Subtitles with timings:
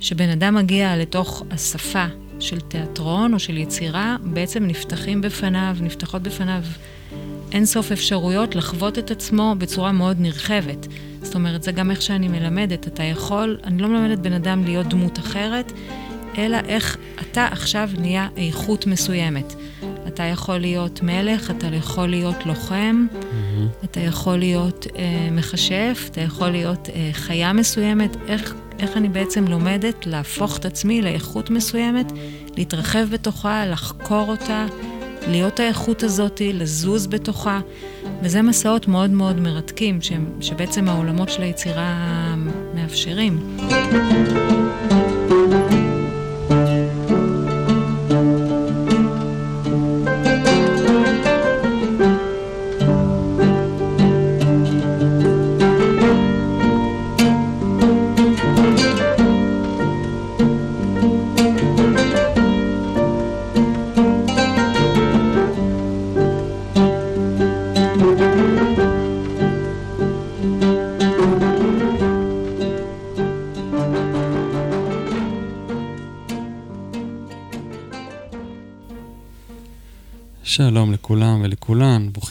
[0.00, 2.06] שבן אדם מגיע לתוך השפה
[2.40, 6.62] של תיאטרון או של יצירה, בעצם נפתחים בפניו, נפתחות בפניו
[7.52, 10.86] אין סוף אפשרויות לחוות את עצמו בצורה מאוד נרחבת.
[11.22, 12.86] זאת אומרת, זה גם איך שאני מלמדת.
[12.86, 15.72] אתה יכול, אני לא מלמדת בן אדם להיות דמות אחרת,
[16.38, 19.54] אלא איך אתה עכשיו נהיה איכות מסוימת.
[20.06, 23.84] אתה יכול להיות מלך, אתה יכול להיות לוחם, mm-hmm.
[23.84, 28.16] אתה יכול להיות אה, מכשף, אתה יכול להיות אה, חיה מסוימת.
[28.28, 32.12] איך, איך אני בעצם לומדת להפוך את עצמי לאיכות מסוימת,
[32.56, 34.66] להתרחב בתוכה, לחקור אותה,
[35.28, 37.60] להיות האיכות הזאת, לזוז בתוכה.
[38.22, 39.98] וזה מסעות מאוד מאוד מרתקים,
[40.40, 42.34] שבעצם העולמות של היצירה
[42.74, 43.58] מאפשרים.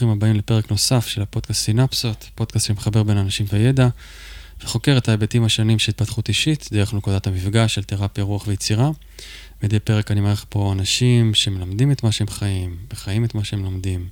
[0.02, 3.88] ולכולן, ברוכים הבאים לפרק נוסף של הפודקאסט סינפסות, פודקאסט שמחבר בין אנשים וידע,
[4.62, 8.90] וחוקר את ההיבטים השונים של התפתחות אישית, דרך נקודת המפגש של תרפיה, רוח ויצירה.
[9.62, 13.64] מדי פרק אני מערך פה אנשים שמלמדים את מה שהם חיים, וחיים את מה שהם
[13.64, 14.08] לומדים.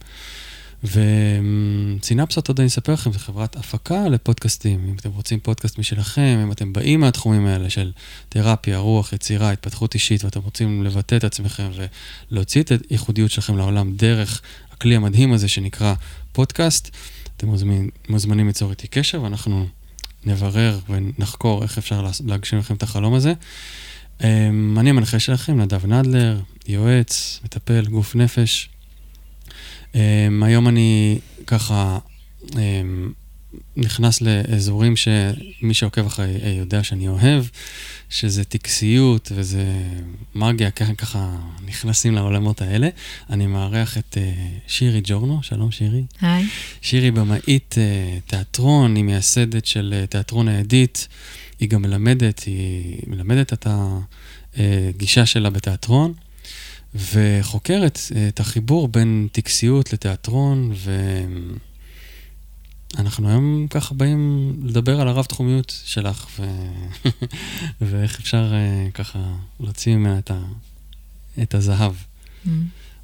[0.85, 4.85] וסינפסות, עוד אני אספר לכם, זו חברת הפקה לפודקאסטים.
[4.89, 7.93] אם אתם רוצים פודקאסט משלכם, אם אתם באים מהתחומים האלה של
[8.29, 11.71] תרפיה, רוח, יצירה, התפתחות אישית, ואתם רוצים לבטא את עצמכם
[12.31, 14.43] ולהוציא את הייחודיות שלכם לעולם דרך
[14.79, 15.95] הכלי המדהים הזה שנקרא
[16.33, 16.97] פודקאסט,
[17.37, 19.67] אתם מוזמנים, מוזמנים ליצור איתי קשר, ואנחנו
[20.25, 23.33] נברר ונחקור איך אפשר להגשים לכם את החלום הזה.
[24.25, 28.69] אמ, אני המנחה שלכם, נדב נדלר, יועץ, מטפל, גוף נפש.
[29.93, 29.97] Um,
[30.43, 31.99] היום אני ככה
[32.45, 32.55] um,
[33.77, 37.45] נכנס לאזורים שמי שעוקב אחרי אה, יודע שאני אוהב,
[38.11, 39.65] שזה טקסיות וזה
[40.35, 41.37] מגיה, ככה
[41.67, 42.89] נכנסים לעולמות האלה.
[43.31, 46.03] אני מארח את uh, שירי ג'ורנו, שלום שירי.
[46.21, 46.47] היי.
[46.83, 51.09] שירי במאית uh, תיאטרון, היא מייסדת של תיאטרון העדית,
[51.61, 53.67] היא גם מלמדת, היא מלמדת את
[54.57, 56.15] הגישה שלה בתיאטרון.
[56.95, 60.73] וחוקרת אה, את החיבור בין טקסיות לתיאטרון,
[62.97, 66.47] ואנחנו היום ככה באים לדבר על הרב-תחומיות שלך, ו...
[67.81, 69.19] ואיך אפשר אה, ככה
[69.61, 70.43] להוציא ממנה את, ה...
[71.43, 71.93] את הזהב.
[72.47, 72.49] Mm.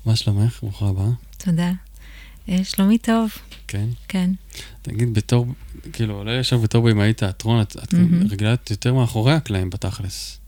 [0.06, 0.58] מה שלומך?
[0.62, 1.10] ברוכה הבאה.
[1.38, 1.72] תודה.
[2.48, 3.30] אה, שלומי טוב.
[3.68, 3.88] כן?
[4.08, 4.30] כן.
[4.82, 5.46] תגיד, בתור,
[5.92, 8.30] כאילו, עולה ישר בתור בימאי תיאטרון, את, את mm-hmm.
[8.30, 10.38] רגלת יותר מאחורי הקלעים בתכלס.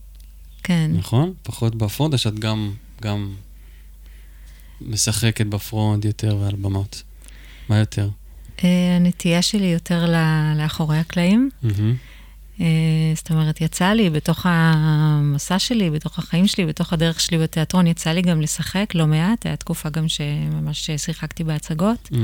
[0.63, 0.91] כן.
[0.95, 1.33] נכון?
[1.43, 3.35] פחות בפרונט, או שאת גם גם
[4.81, 7.03] משחקת בפרונט יותר ועל במות?
[7.69, 8.11] מה יותר?
[8.57, 8.63] Uh,
[8.97, 10.13] הנטייה שלי יותר
[10.57, 11.51] לאחורי הקלעים.
[11.63, 11.69] Mm-hmm.
[12.59, 12.63] Uh,
[13.17, 18.11] זאת אומרת, יצא לי בתוך המסע שלי, בתוך החיים שלי, בתוך הדרך שלי בתיאטרון, יצא
[18.11, 22.09] לי גם לשחק לא מעט, הייתה תקופה גם שממש שיחקתי בהצגות.
[22.13, 22.17] Mm,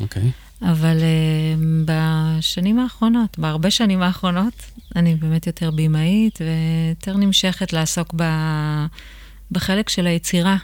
[0.00, 0.22] אוקיי.
[0.22, 0.66] Mm, okay.
[0.70, 4.54] אבל uh, בשנים האחרונות, בהרבה שנים האחרונות,
[4.96, 8.22] אני באמת יותר בימאית ויותר נמשכת לעסוק ב...
[9.50, 10.56] בחלק של היצירה.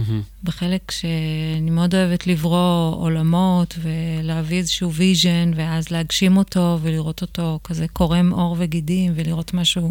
[0.00, 0.44] Mm-hmm.
[0.44, 7.88] בחלק שאני מאוד אוהבת לברוא עולמות ולהביא איזשהו vision, ואז להגשים אותו ולראות אותו כזה
[7.88, 9.90] קורם עור וגידים, ולראות משהו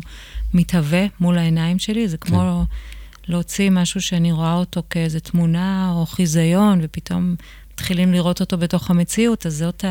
[0.54, 2.08] מתהווה מול העיניים שלי.
[2.08, 3.32] זה כמו כן.
[3.32, 7.36] להוציא משהו שאני רואה אותו כאיזה תמונה או חיזיון, ופתאום
[7.74, 9.86] מתחילים לראות אותו בתוך המציאות, אז זאת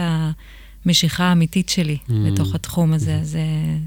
[0.84, 2.12] המשיכה האמיתית שלי mm-hmm.
[2.12, 3.18] לתוך התחום הזה.
[3.18, 3.22] Mm-hmm.
[3.22, 3.36] אז...
[3.36, 3.78] אה,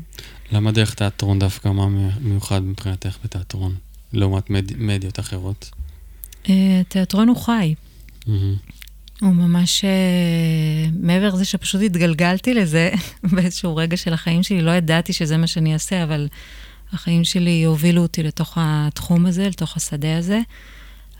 [0.51, 1.67] למה דרך תיאטרון דווקא?
[1.67, 1.87] מה
[2.21, 3.75] מיוחד מבחינתך בתיאטרון?
[4.13, 4.77] לעומת מד...
[4.77, 5.69] מדיות אחרות?
[6.43, 6.49] Uh,
[6.87, 7.75] תיאטרון הוא חי.
[8.21, 8.29] Mm-hmm.
[9.21, 12.91] הוא ממש, uh, מעבר לזה שפשוט התגלגלתי לזה
[13.33, 16.27] באיזשהו רגע של החיים שלי, לא ידעתי שזה מה שאני אעשה, אבל
[16.93, 20.39] החיים שלי הובילו אותי לתוך התחום הזה, לתוך השדה הזה.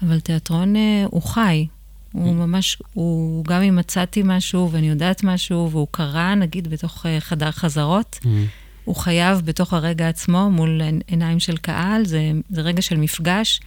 [0.02, 0.80] אבל תיאטרון uh,
[1.10, 1.68] הוא חי.
[2.12, 2.36] הוא mm-hmm.
[2.36, 8.20] ממש, הוא, גם אם מצאתי משהו ואני יודעת משהו, והוא קרה, נגיד, בתוך חדר חזרות,
[8.22, 8.28] mm-hmm.
[8.86, 13.60] הוא חייב בתוך הרגע עצמו, מול עיניים של קהל, זה, זה רגע של מפגש,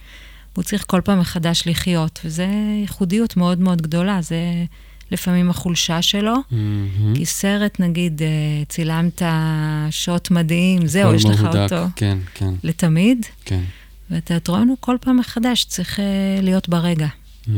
[0.55, 2.43] והוא צריך כל פעם מחדש לחיות, וזו
[2.81, 4.37] ייחודיות מאוד מאוד גדולה, זה
[5.11, 7.15] לפעמים החולשה שלו, mm-hmm.
[7.15, 8.27] כי סרט, נגיד, אה,
[8.69, 9.21] צילמת
[9.89, 11.59] שוט מדהים, זהו, יש לך מהודק.
[11.71, 11.85] אותו.
[11.95, 12.53] כן, כן.
[12.63, 13.25] לתמיד.
[13.45, 13.63] כן.
[14.09, 16.05] והתיאטרון הוא כל פעם מחדש, צריך אה,
[16.41, 17.07] להיות ברגע.
[17.07, 17.49] Mm-hmm.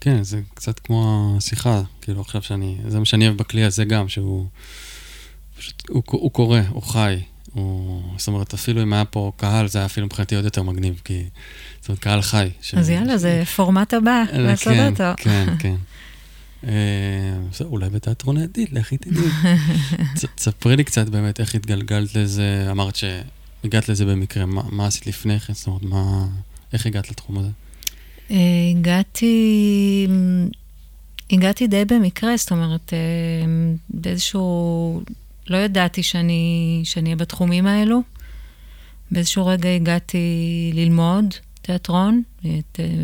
[0.00, 4.08] כן, זה קצת כמו השיחה, כאילו עכשיו שאני, זה מה שאני אוהב בכלי הזה גם,
[4.08, 4.46] שהוא...
[5.58, 7.20] פשוט, הוא, הוא קורא, הוא חי,
[7.52, 11.00] הוא, זאת אומרת, אפילו אם היה פה קהל, זה היה אפילו מבחינתי עוד יותר מגניב,
[11.04, 11.24] כי
[11.80, 12.48] זאת אומרת, קהל חי.
[12.62, 12.74] ש...
[12.74, 15.22] אז יאללה, זה פורמט הבא, לעשות כן, אותו.
[15.22, 15.74] כן, כן.
[16.66, 19.24] אה, אולי בתיאטרון העתיד, לכי תדעי.
[20.36, 25.40] תספרי לי קצת באמת איך התגלגלת לזה, אמרת שהגעת לזה במקרה, מה, מה עשית לפני
[25.40, 25.52] כן?
[25.52, 26.26] זאת אומרת, מה,
[26.72, 27.48] איך הגעת לתחום הזה?
[28.30, 28.36] אה,
[28.70, 30.06] הגעתי,
[31.30, 32.98] הגעתי די במקרה, זאת אומרת, אה,
[33.90, 35.02] באיזשהו,
[35.48, 38.02] לא ידעתי שאני אהיה בתחומים האלו.
[39.10, 40.18] באיזשהו רגע הגעתי
[40.74, 42.22] ללמוד תיאטרון,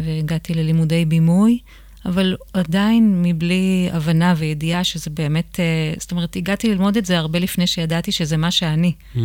[0.04, 1.58] והגעתי ללימודי בימוי.
[2.04, 7.38] אבל עדיין מבלי הבנה וידיעה שזה באמת, אה, זאת אומרת, הגעתי ללמוד את זה הרבה
[7.38, 8.92] לפני שידעתי שזה מה שאני.
[9.14, 9.18] Mm,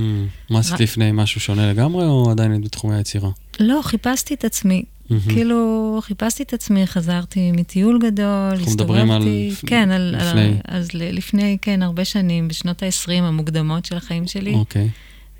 [0.49, 3.29] מה עשית לפני משהו שונה לגמרי, או עדיין בתחומי היצירה?
[3.59, 4.83] לא, חיפשתי את עצמי.
[5.29, 8.61] כאילו, חיפשתי את עצמי, חזרתי מטיול גדול, הסתובבתי.
[8.61, 9.23] אנחנו מדברים על...
[9.65, 10.15] כן, על...
[10.17, 10.53] לפני.
[10.65, 14.53] אז לפני, כן, הרבה שנים, בשנות ה-20 המוקדמות של החיים שלי.
[14.53, 14.89] אוקיי.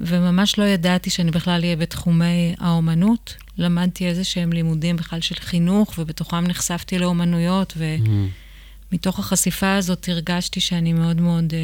[0.01, 3.35] וממש לא ידעתי שאני בכלל אהיה בתחומי האומנות.
[3.57, 7.77] למדתי איזה שהם לימודים בכלל של חינוך, ובתוכם נחשפתי לאומנויות,
[8.91, 11.59] ומתוך החשיפה הזאת הרגשתי שאני מאוד מאוד אה,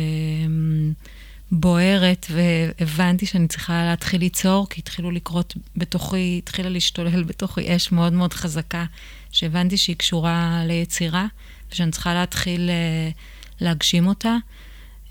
[1.51, 8.13] בוערת, והבנתי שאני צריכה להתחיל ליצור, כי התחילו לקרות בתוכי, התחילה להשתולל בתוכי אש מאוד
[8.13, 8.85] מאוד חזקה,
[9.31, 11.27] שהבנתי שהיא קשורה ליצירה,
[11.71, 13.09] ושאני צריכה להתחיל אה,
[13.61, 14.35] להגשים אותה.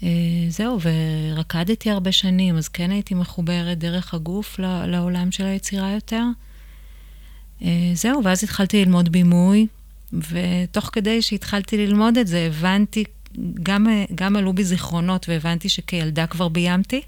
[0.02, 0.08] אה,
[0.48, 6.22] זהו, ורקדתי הרבה שנים, אז כן הייתי מחוברת דרך הגוף לעולם של היצירה יותר.
[7.62, 9.66] אה, זהו, ואז התחלתי ללמוד בימוי,
[10.12, 13.04] ותוך כדי שהתחלתי ללמוד את זה, הבנתי,
[13.62, 17.00] גם, גם עלו בי זיכרונות, והבנתי שכילדה כבר ביימתי.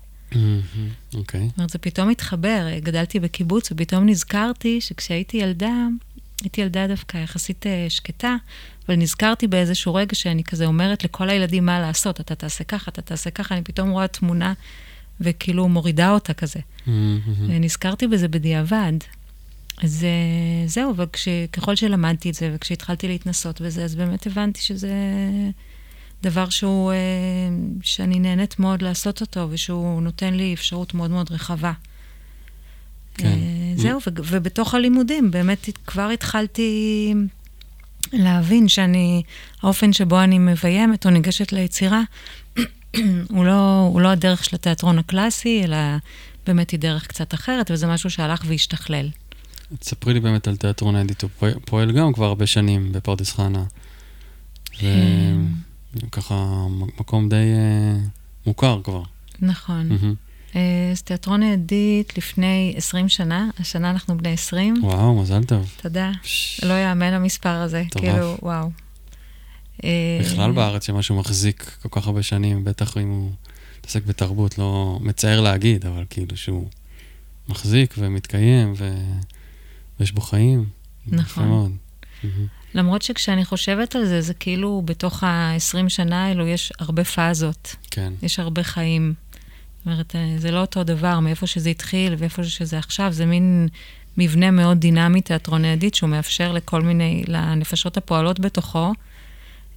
[1.15, 1.49] אוקיי.
[1.49, 5.87] זאת אומרת, זה פתאום התחבר, גדלתי בקיבוץ, ופתאום נזכרתי שכשהייתי ילדה,
[6.43, 8.37] הייתי ילדה דווקא יחסית אה, שקטה,
[8.87, 13.03] אבל נזכרתי באיזשהו רגע שאני כזה אומרת לכל הילדים מה לעשות, אתה תעשה ככה, אתה
[13.03, 14.53] תעשה ככה, אני פתאום רואה תמונה
[15.21, 16.59] וכאילו מורידה אותה כזה.
[16.61, 16.91] Mm-hmm.
[17.49, 18.93] ונזכרתי בזה בדיעבד.
[19.83, 24.93] אז אה, זהו, וככל שלמדתי את זה, וכשהתחלתי להתנסות בזה, אז באמת הבנתי שזה
[26.23, 26.97] דבר שהוא, אה,
[27.83, 31.73] שאני נהנית מאוד לעשות אותו, ושהוא נותן לי אפשרות מאוד מאוד רחבה.
[33.15, 33.27] כן.
[33.27, 37.15] אה, זהו, ו- ובתוך הלימודים באמת כבר התחלתי
[38.13, 39.23] להבין שאני,
[39.63, 42.03] האופן שבו אני מביימת או ניגשת ליצירה,
[43.29, 45.77] הוא, לא, הוא לא הדרך של התיאטרון הקלאסי, אלא
[46.47, 49.09] באמת היא דרך קצת אחרת, וזה משהו שהלך והשתכלל.
[49.79, 51.31] תספרי לי באמת על תיאטרון האדיט, הוא
[51.65, 53.65] פועל גם כבר הרבה שנים בפרדס חנה.
[55.95, 56.67] וככה
[56.99, 58.09] מקום די uh,
[58.47, 59.03] מוכר כבר.
[59.41, 59.91] נכון.
[59.91, 60.59] Mm-hmm.
[60.93, 64.75] אז תיאטרון האדיט לפני 20 שנה, השנה אנחנו בני 20.
[64.83, 65.73] וואו, מזל טוב.
[65.83, 66.11] תודה.
[66.23, 66.65] ש...
[66.65, 68.03] לא יאמן המספר הזה, טוב.
[68.03, 68.71] כאילו, וואו.
[70.21, 73.31] בכלל בארץ שמשהו מחזיק כל כך הרבה שנים, בטח אם הוא
[73.79, 76.69] מתעסק בתרבות, לא מצער להגיד, אבל כאילו שהוא
[77.49, 78.95] מחזיק ומתקיים, ו...
[80.01, 80.65] ויש בו חיים.
[81.07, 81.49] נכון.
[81.49, 81.73] מאוד.
[82.75, 87.77] למרות שכשאני חושבת על זה, זה כאילו בתוך ה-20 שנה האלו יש הרבה פאזות.
[87.91, 88.13] כן.
[88.23, 89.15] יש הרבה חיים.
[89.79, 93.69] זאת אומרת, אה, זה לא אותו דבר מאיפה שזה התחיל ואיפה שזה עכשיו, זה מין
[94.17, 98.93] מבנה מאוד דינמי, תיאטרון העדית, שהוא מאפשר לכל מיני, לנפשות הפועלות בתוכו,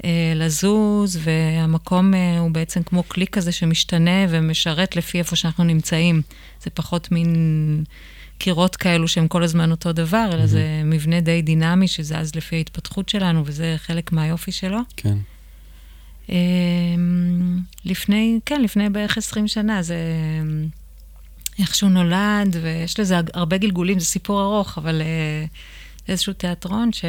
[0.05, 6.21] אה, לזוז, והמקום אה, הוא בעצם כמו כלי כזה שמשתנה ומשרת לפי איפה שאנחנו נמצאים.
[6.63, 7.83] זה פחות מין
[8.43, 10.47] קירות כאלו שהם כל הזמן אותו דבר, אלא mm-hmm.
[10.47, 14.79] זה מבנה די דינמי שזז לפי ההתפתחות שלנו, וזה חלק מהיופי שלו.
[14.97, 15.17] כן.
[16.29, 19.97] אמ, לפני, כן, לפני בערך 20 שנה, זה
[21.59, 25.45] איך שהוא נולד, ויש לזה הרבה גלגולים, זה סיפור ארוך, אבל אה,
[26.07, 27.05] איזשהו תיאטרון ש...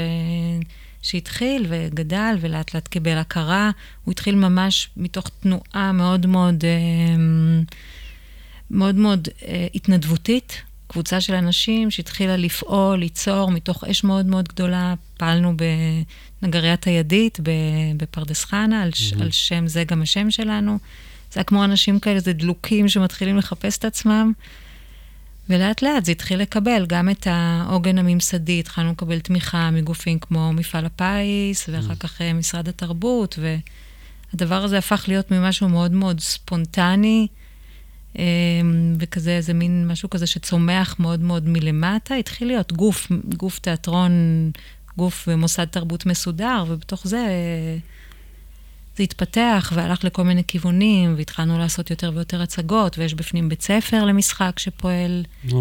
[1.03, 3.71] שהתחיל וגדל ולאט לאט קיבל הכרה.
[4.05, 7.65] הוא התחיל ממש מתוך תנועה מאוד מאוד, אמ,
[8.71, 10.63] מאוד מאוד אה, התנדבותית.
[10.95, 14.95] קבוצה של אנשים שהתחילה לפעול, ליצור, מתוך אש מאוד מאוד גדולה.
[15.17, 15.55] פעלנו
[16.43, 17.39] בנגריית הידית
[17.97, 19.23] בפרדס חנה, על, mm-hmm.
[19.23, 20.79] על שם זה גם השם שלנו.
[21.33, 24.33] זה היה כמו אנשים כאלה, זה דלוקים שמתחילים לחפש את עצמם.
[25.49, 30.87] ולאט לאט זה התחיל לקבל גם את העוגן הממסדי, התחלנו לקבל תמיכה מגופים כמו מפעל
[30.87, 31.97] הפיס, ואחר mm.
[31.97, 33.39] כך אה, משרד התרבות,
[34.33, 37.44] והדבר הזה הפך להיות ממשהו מאוד מאוד ספונטני, אמ,
[38.99, 42.15] וכזה, איזה מין משהו כזה שצומח מאוד מאוד מלמטה.
[42.15, 44.13] התחיל להיות גוף, גוף תיאטרון,
[44.97, 47.27] גוף ומוסד תרבות מסודר, ובתוך זה
[48.97, 54.05] זה התפתח והלך לכל מיני כיוונים, והתחלנו לעשות יותר ויותר הצגות, ויש בפנים בית ספר
[54.05, 55.55] למשחק שפועל oh.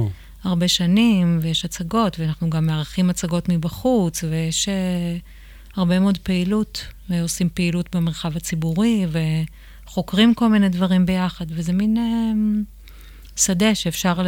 [0.43, 5.21] הרבה שנים, ויש הצגות, ואנחנו גם מארחים הצגות מבחוץ, ויש uh,
[5.75, 9.19] הרבה מאוד פעילות, ועושים פעילות במרחב הציבורי, ו...
[9.93, 11.97] חוקרים כל מיני דברים ביחד, וזה מין...
[11.97, 12.33] אה,
[13.35, 14.27] שדה שאפשר ל-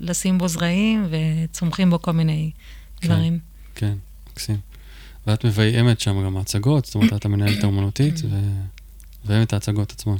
[0.00, 2.50] לשים בו זרעים וצומחים בו כל מיני
[3.00, 3.08] כן.
[3.08, 3.38] דברים.
[3.74, 3.94] כן,
[4.30, 4.56] מקסים.
[5.26, 8.40] ואת מביימת שם גם הצגות, זאת אומרת, את המנהלת האומנותית, ו...
[9.24, 10.16] מביימת את ההצגות עצמן.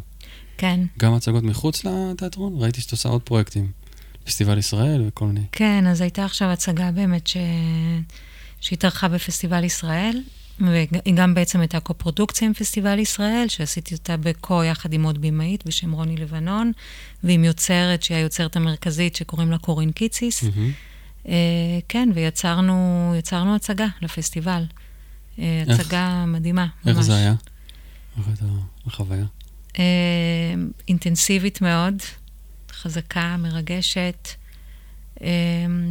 [0.58, 0.80] כן.
[0.98, 2.54] גם הצגות מחוץ לתיאטרון?
[2.56, 3.70] ראיתי שאת עושה עוד פרויקטים.
[4.24, 5.40] פסטיבל ישראל וכל מיני.
[5.52, 7.36] כן, אז הייתה עכשיו הצגה באמת ש...
[8.60, 10.22] שהתארחה בפסטיבל ישראל,
[10.60, 15.66] והיא גם בעצם הייתה קו-פרודוקציה עם פסטיבל ישראל, שעשיתי אותה בקו יחד עם עוד במאית
[15.66, 16.72] בשם רוני לבנון,
[17.24, 20.42] ועם יוצרת שהיא היוצרת המרכזית שקוראים לה קורין קיציס.
[20.42, 20.70] מהמם.
[21.28, 24.62] אה, כן, ויצרנו יצרנו הצגה לפסטיבל.
[25.38, 25.80] אה, איך?
[25.80, 27.06] הצגה מדהימה, איך ממש.
[27.06, 27.34] זה היה?
[28.18, 28.44] איך הייתה
[28.86, 29.24] החוויה?
[29.78, 29.84] אה,
[30.88, 31.94] אינטנסיבית מאוד,
[32.72, 34.28] חזקה, מרגשת.
[35.22, 35.28] אה,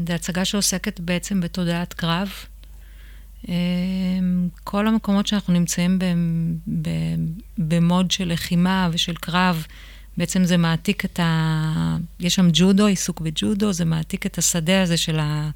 [0.08, 2.30] זו הצגה שעוסקת בעצם בתודעת קרב.
[3.50, 3.54] אה,
[4.64, 6.00] כל המקומות שאנחנו נמצאים
[7.58, 9.66] במוד של לחימה ושל קרב,
[10.18, 11.98] בעצם זה מעתיק את ה...
[12.20, 15.50] יש שם ג'ודו, עיסוק בג'ודו, זה מעתיק את השדה הזה של, ה...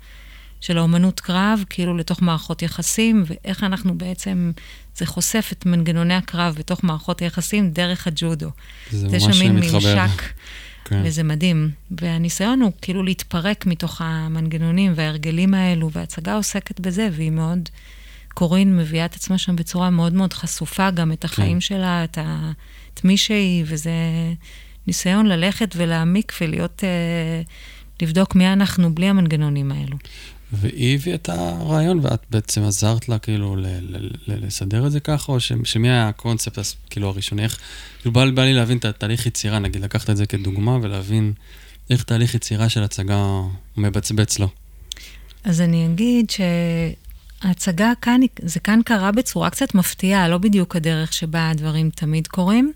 [0.62, 4.52] של האומנות קרב, כאילו לתוך מערכות יחסים, ואיך אנחנו בעצם,
[4.96, 8.50] זה חושף את מנגנוני הקרב בתוך מערכות היחסים דרך הג'ודו.
[8.92, 9.78] זה יש ממש שם מין מתחבר.
[9.78, 10.22] ממשק,
[10.88, 11.02] כן.
[11.06, 11.72] וזה מדהים.
[11.92, 17.70] והניסיון הוא כאילו להתפרק מתוך המנגנונים וההרגלים האלו, וההצגה עוסקת בזה, והיא מאוד...
[18.38, 21.60] קורין מביאה את עצמה שם בצורה מאוד מאוד חשופה, גם את החיים כן.
[21.60, 22.52] שלה, את, ה...
[22.94, 23.92] את מי שהיא, וזה
[24.88, 27.42] ניסיון ללכת ולהעמיק ולהיות, אה,
[28.02, 29.98] לבדוק מי אנחנו בלי המנגנונים האלו.
[30.54, 35.00] והיא הביאה את הרעיון, ואת בעצם עזרת לה כאילו ל- ל- ל- לסדר את זה
[35.00, 37.44] ככה, או ש- שמי היה הקונספט כאילו הראשוני?
[37.44, 37.60] איך,
[38.00, 41.34] כאילו בא, בא לי להבין את התהליך יצירה, נגיד לקחת את זה כדוגמה ולהבין
[41.90, 43.42] איך תהליך יצירה של הצגה
[43.78, 44.50] מבצבץ לו.
[45.44, 51.50] אז אני אגיד שההצגה כאן, זה כאן קרה בצורה קצת מפתיעה, לא בדיוק הדרך שבה
[51.50, 52.72] הדברים תמיד קורים.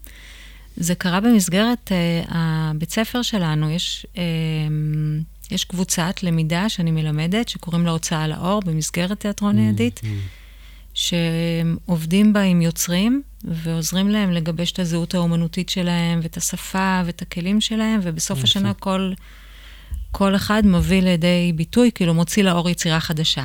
[0.78, 4.18] זה קרה במסגרת uh, הבית ספר שלנו, יש, uh,
[5.52, 10.06] יש קבוצת למידה שאני מלמדת, שקוראים לה הוצאה לאור, במסגרת תיאטרון הידית, Mm,
[10.94, 17.62] שעובדים בה עם יוצרים, ועוזרים להם לגבש את הזהות האומנותית שלהם, ואת השפה, ואת הכלים
[17.62, 18.44] שלהם, ובסוף יפה.
[18.48, 19.14] השנה כל,
[20.12, 23.44] כל אחד מביא לידי ביטוי, כאילו מוציא לאור יצירה חדשה.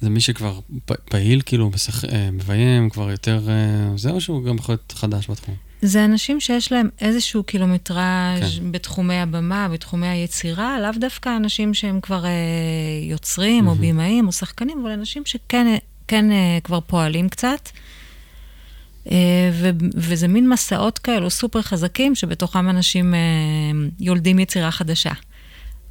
[0.00, 0.60] זה מי שכבר
[1.04, 2.04] פעיל, כאילו, משח...
[2.04, 3.48] אה, מביים, כבר יותר...
[3.48, 5.67] אה, זה, או שהוא גם יכול להיות חדש בתחום?
[5.82, 8.72] זה אנשים שיש להם איזשהו קילומטראז' כן.
[8.72, 12.30] בתחומי הבמה, בתחומי היצירה, לאו דווקא אנשים שהם כבר אה,
[13.02, 13.80] יוצרים או מהמם.
[13.80, 15.66] בימאים או שחקנים, אבל אנשים שכן
[16.08, 17.68] כן, אה, כבר פועלים קצת.
[19.10, 23.20] אה, ו, וזה מין מסעות כאלו סופר חזקים, שבתוכם אנשים אה,
[24.00, 25.12] יולדים יצירה חדשה.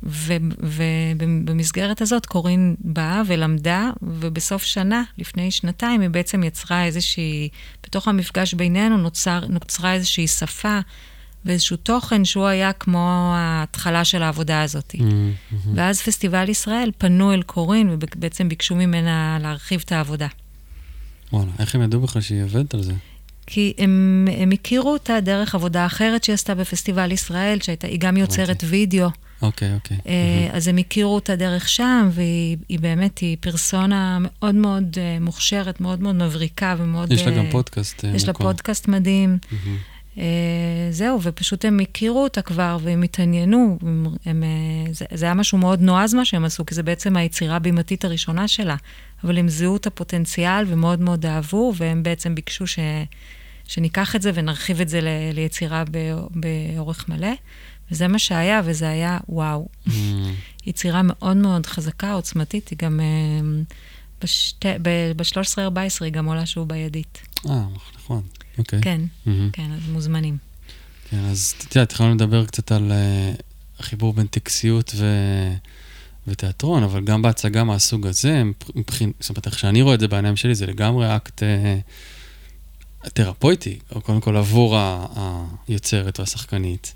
[0.03, 7.49] ובמסגרת הזאת קורין באה ולמדה, ובסוף שנה, לפני שנתיים, היא בעצם יצרה איזושהי,
[7.83, 10.79] בתוך המפגש בינינו נוצר, נוצרה איזושהי שפה
[11.45, 14.95] ואיזשהו תוכן שהוא היה כמו ההתחלה של העבודה הזאת.
[14.95, 15.77] Mm, מהמם.
[15.77, 20.27] ואז פסטיבל ישראל פנו אל קורין ובעצם ביקשו ממנה להרחיב את העבודה.
[21.33, 22.93] וואלה, איך הם ידעו בכלל שהיא עובדת על זה?
[23.47, 28.63] כי הם, הם הכירו אותה דרך עבודה אחרת שהיא עשתה בפסטיבל ישראל, שהיא גם יוצרת.
[28.67, 29.09] וידאו.
[29.41, 29.97] אוקיי, אוקיי.
[30.07, 35.17] אה, אז הם הכירו אותה דרך שם, והיא היא באמת, היא פרסונה מאוד מאוד אה,
[35.21, 37.11] מוכשרת, מאוד מאוד מבריקה ומאוד...
[37.11, 38.05] יש לה גם פודקאסט.
[38.05, 38.33] אה, יש לה.
[38.33, 39.37] פודקאסט מדהים.
[40.91, 43.77] זהו, ופשוט הם הכירו אותה כבר, והם התעניינו.
[43.81, 44.43] הם, הם,
[44.91, 48.47] זה, זה היה משהו מאוד נועז מה שהם עשו, כי זה בעצם היצירה הבימתית הראשונה
[48.47, 48.75] שלה.
[49.23, 52.79] אבל הם זיהו את הפוטנציאל ומאוד מאוד אהבו, והם בעצם ביקשו ש,
[53.67, 57.33] שניקח את זה ונרחיב את זה ל, ליצירה ב- באורך מלא.
[57.91, 59.67] וזה מה שהיה, וזה היה וואו.
[59.85, 60.33] מהמם.
[60.65, 62.99] יצירה מאוד מאוד חזקה, עוצמתית, היא גם...
[62.99, 63.63] אה,
[64.21, 64.65] בשת...
[64.81, 65.59] ב-13-14
[66.01, 67.21] היא גם עולה שוב בידית.
[67.49, 67.63] אה,
[67.95, 68.21] נכון.
[68.57, 68.81] אוקיי.
[68.81, 69.49] כן, מהמם.
[69.53, 70.37] כן, אז מוזמנים.
[71.09, 73.41] כן, אז את יודעת, התחלנו לדבר קצת על uh,
[73.79, 75.05] החיבור בין טקסיות ו...
[76.27, 78.43] ותיאטרון, אבל גם בהצגה מהסוג הזה,
[78.75, 79.11] מבחין...
[79.19, 84.01] זאת אומרת, איך שאני רואה את זה בעיניים שלי, זה לגמרי אקט uh, תרפויטי, או
[84.01, 84.77] קודם כל עבור.
[85.67, 86.93] היוצרת והשחקנית.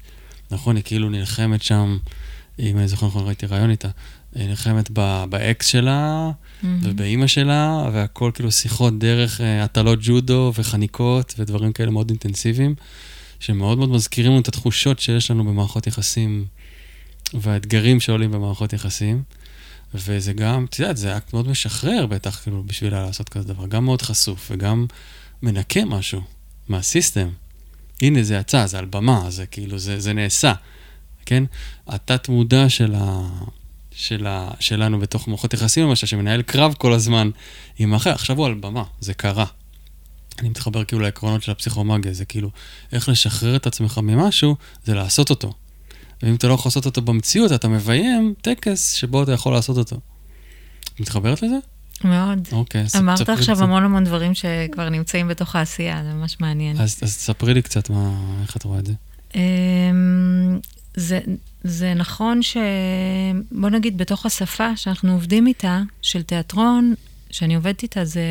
[0.51, 1.97] נכון, היא כאילו נלחמת שם,
[2.59, 3.89] אם אני זוכר נכון, ראיתי ריאיון איתה,
[4.35, 5.23] היא נלחמת ב...
[5.29, 6.31] באקס שלה,
[6.63, 12.75] ובאימא שלה, והכל כאילו שיחות דרך אה, הטלות ג'ודו וחניקות ודברים כאלה מאוד אינטנסיביים,
[13.39, 16.45] שמאוד מאוד מזכירים לנו את התחושות שיש לנו במערכות יחסים
[17.33, 19.23] והאתגרים שעולים במערכות יחסים.
[19.93, 23.67] וזה גם, את יודעת, זה אקט מאוד משחרר בטח, כאילו, בשבילה לעשות כזה דבר.
[23.67, 24.85] גם מאוד חשוף וגם
[25.41, 26.21] מנקה משהו
[26.69, 27.29] מהסיסטם.
[28.01, 30.53] הנה, זה יצא, זה על במה, זה כאילו, זה, זה נעשה,
[31.25, 31.43] כן?
[31.87, 33.29] התת-מודע של ה...
[33.91, 34.51] של ה...
[34.59, 37.29] שלנו בתוך מערכות יחסים, למשל, שמנהל קרב כל הזמן
[37.79, 39.45] עם אחר, עכשיו הוא על במה, זה קרה.
[40.39, 42.49] אני מתחבר כאילו לעקרונות של הפסיכומגיה, זה כאילו,
[42.91, 44.55] איך לשחרר את עצמך ממשהו,
[44.85, 45.53] זה לעשות אותו.
[46.23, 49.99] ואם אתה לא יכול לעשות אותו במציאות, אתה מביים טקס שבו אתה יכול לעשות אותו.
[50.99, 51.55] מתחברת לזה?
[52.05, 52.47] מאוד.
[52.51, 53.63] אוקיי, אז אמרת עכשיו קצת.
[53.63, 56.81] המון המון דברים שכבר נמצאים בתוך העשייה, זה ממש מעניין.
[56.81, 58.93] אז, אז תספרי לי קצת מה, איך את רואה את זה.
[59.35, 60.59] אמ,
[60.95, 61.19] זה,
[61.63, 62.57] זה נכון ש...
[63.51, 66.93] בוא נגיד, בתוך השפה שאנחנו עובדים איתה, של תיאטרון,
[67.31, 68.21] שאני עובדת איתה, זה...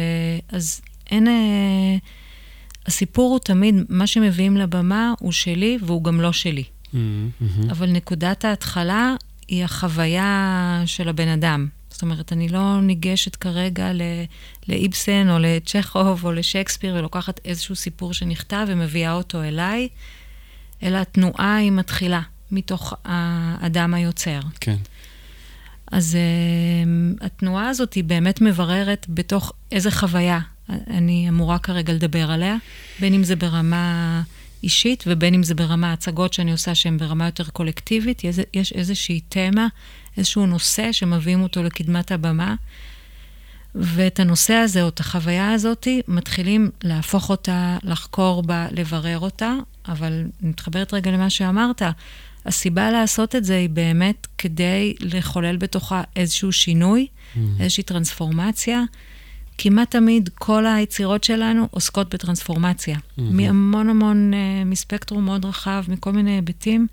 [0.48, 1.28] אז אין...
[1.28, 1.96] אה,
[2.86, 6.62] הסיפור הוא תמיד, מה שמביאים לבמה הוא שלי והוא גם לא שלי.
[6.62, 6.96] Mm,
[7.40, 7.70] מהמם.
[7.70, 9.14] אבל נקודת ההתחלה
[9.48, 11.66] היא החוויה של הבן אדם.
[12.00, 14.24] זאת אומרת, אני לא ניגשת כרגע ל-
[14.68, 19.88] לאיבסן או לצ'כוב או לשייקספיר ולוקחת איזשהו סיפור שנכתב ומביאה אותו אליי,
[20.82, 24.40] אלא התנועה היא מתחילה מתוך האדם היוצר.
[24.60, 24.76] כן.
[25.92, 30.40] אז uh, התנועה הזאת היא באמת מבררת בתוך איזה חוויה
[30.90, 32.56] אני אמורה כרגע לדבר עליה,
[33.00, 34.22] בין אם זה ברמה
[34.62, 38.24] אישית ובין אם זה ברמה הצגות שאני עושה שהן ברמה יותר קולקטיבית.
[38.24, 39.68] יש, יש איזושהי תמה,
[40.16, 42.54] איזשהו נושא שמביאים אותו לקדמת הבמה,
[43.74, 49.54] ואת הנושא הזה או את החוויה הזאת מתחילים להפוך אותה, לחקור בה, לברר אותה,
[49.88, 51.82] אבל מתחברת רגע למה שאמרת.
[52.46, 57.38] הסיבה לעשות את זה היא באמת כדי לחולל בתוכה איזשהו שינוי, mm.
[57.60, 58.82] איזושהי טרנספורמציה.
[59.58, 62.96] כמעט תמיד כל היצירות שלנו עוסקות בטרנספורמציה.
[62.96, 63.22] Mm-hmm.
[63.22, 66.86] מהמון המון, uh, מספקטרום מאוד רחב, מכל מיני היבטים.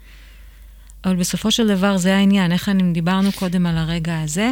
[1.06, 4.51] אבל בסופו של דבר זה העניין, איך אני, דיברנו קודם על הרגע הזה,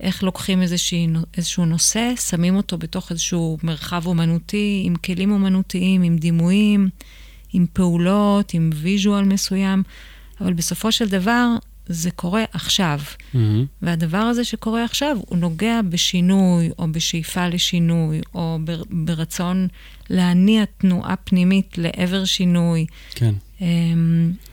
[0.00, 6.16] איך לוקחים איזושהי, איזשהו נושא, שמים אותו בתוך איזשהו מרחב אומנותי, עם כלים אומנותיים, עם
[6.16, 6.88] דימויים,
[7.52, 9.82] עם פעולות, עם visual מסוים,
[10.40, 11.48] אבל בסופו של דבר
[11.86, 13.00] זה קורה עכשיו.
[13.04, 13.38] Mm-hmm.
[13.82, 19.68] והדבר הזה שקורה עכשיו, הוא נוגע בשינוי, או בשאיפה לשינוי, או בר, ברצון
[20.10, 22.86] להניע תנועה פנימית לעבר שינוי.
[23.14, 23.34] כן.
[23.58, 23.62] Um,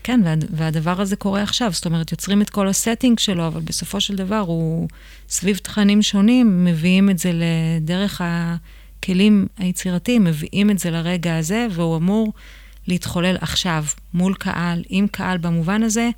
[0.04, 1.72] כן, וה, והדבר הזה קורה עכשיו.
[1.72, 4.88] זאת אומרת, יוצרים את כל ה setting שלו, אבל בסופו של דבר הוא,
[5.30, 11.98] סביב תכנים שונים, מביאים את זה לדרך הכלים היצירתיים, מביאים את זה לרגע הזה, והוא
[11.98, 12.34] אמור
[12.88, 16.10] להתחולל עכשיו, מול קהל, עם קהל במובן הזה.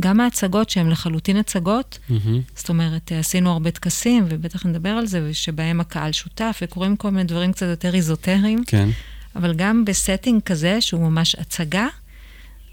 [0.00, 2.12] גם ההצגות שהן לחלוטין הצגות, mm-hmm.
[2.56, 7.24] זאת אומרת, עשינו הרבה טקסים, ובטח נדבר על זה, ושבהם הקהל שותף, וקורים כל מיני
[7.24, 8.64] דברים קצת יותר איזוטריים.
[8.66, 8.88] כן.
[9.36, 11.86] אבל גם ב setting כזה, שהוא ממש הצגה,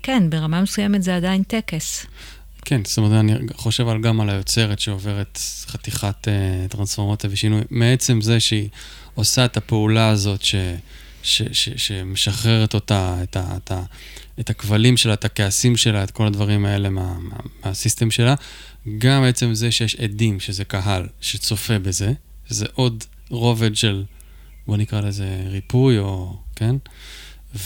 [0.03, 2.05] כן, ברמה מסוימת זה עדיין טקס.
[2.65, 7.61] כן, זאת אומרת, אני חושב על גם על היוצרת שעוברת חתיכת uh, טרנספורמציה ושינוי.
[7.69, 8.69] מעצם זה שהיא
[9.15, 10.55] עושה את הפעולה הזאת ש,
[11.23, 13.83] ש, ש, שמשחררת אותה, את, ה, את, ה,
[14.39, 18.35] את הכבלים שלה, את הכעסים שלה, את כל הדברים האלה מה, מה, מהסיסטם שלה,
[18.97, 22.13] גם עצם זה שיש עדים, שזה קהל, שצופה בזה,
[22.49, 24.03] שזה עוד רובד של,
[24.67, 26.75] בוא נקרא לזה ריפוי, או, כן?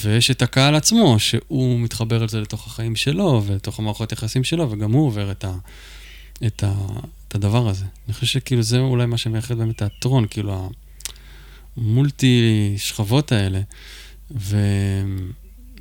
[0.04, 4.72] ויש את הקהל עצמו, שהוא מתחבר על זה לתוך החיים שלו, ולתוך המערכות יחסים שלו,
[4.72, 5.54] וגם הוא עובר את, ה,
[6.46, 6.74] את, ה,
[7.28, 7.86] את הדבר הזה.
[8.08, 10.70] אני חושב שכאילו זה אולי מה שמייחד באמת תיאטרון, כאילו
[11.78, 13.62] המולטי שכבות האלה,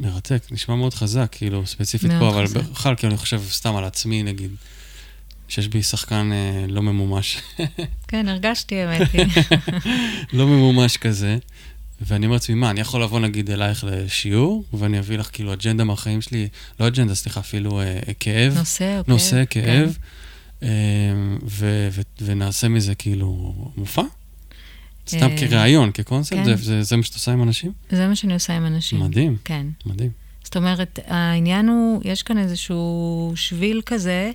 [0.00, 2.57] ומרתק, נשמע מאוד חזק, כאילו, ספציפית פה, אבל חזק.
[2.57, 4.50] בכלל, כאילו, אני חושב סתם על עצמי, נגיד,
[5.48, 7.42] שיש בי שחקן אה, לא ממומש.
[8.09, 9.26] כן, הרגשתי, האמת היא.
[10.38, 11.38] לא ממומש כזה.
[12.00, 15.85] ואני אומר לעצמי, מה, אני יכול לבוא נגיד אלייך לשיעור, ואני אביא לך כאילו אג'נדה
[15.85, 16.48] מהחיים שלי,
[16.80, 18.54] לא אג'נדה, סליחה, אפילו אה, כאב.
[18.59, 19.11] נושא או כאב.
[19.12, 19.98] נושא, כאב.
[20.61, 20.66] כן.
[20.66, 20.68] אה,
[21.46, 24.02] ו- ו- ונעשה מזה כאילו מופע?
[25.09, 26.37] סתם אה, כרעיון, כקונספט?
[26.37, 26.45] כן.
[26.45, 27.73] זה, זה, זה מה שאת עושה עם אנשים?
[27.90, 29.01] זה מה שאני עושה עם אנשים.
[29.01, 29.37] מדהים.
[29.45, 29.67] כן.
[29.87, 30.11] מדהים.
[30.45, 34.31] זאת אומרת, העניין הוא, יש כאן איזשהו שביל כזה.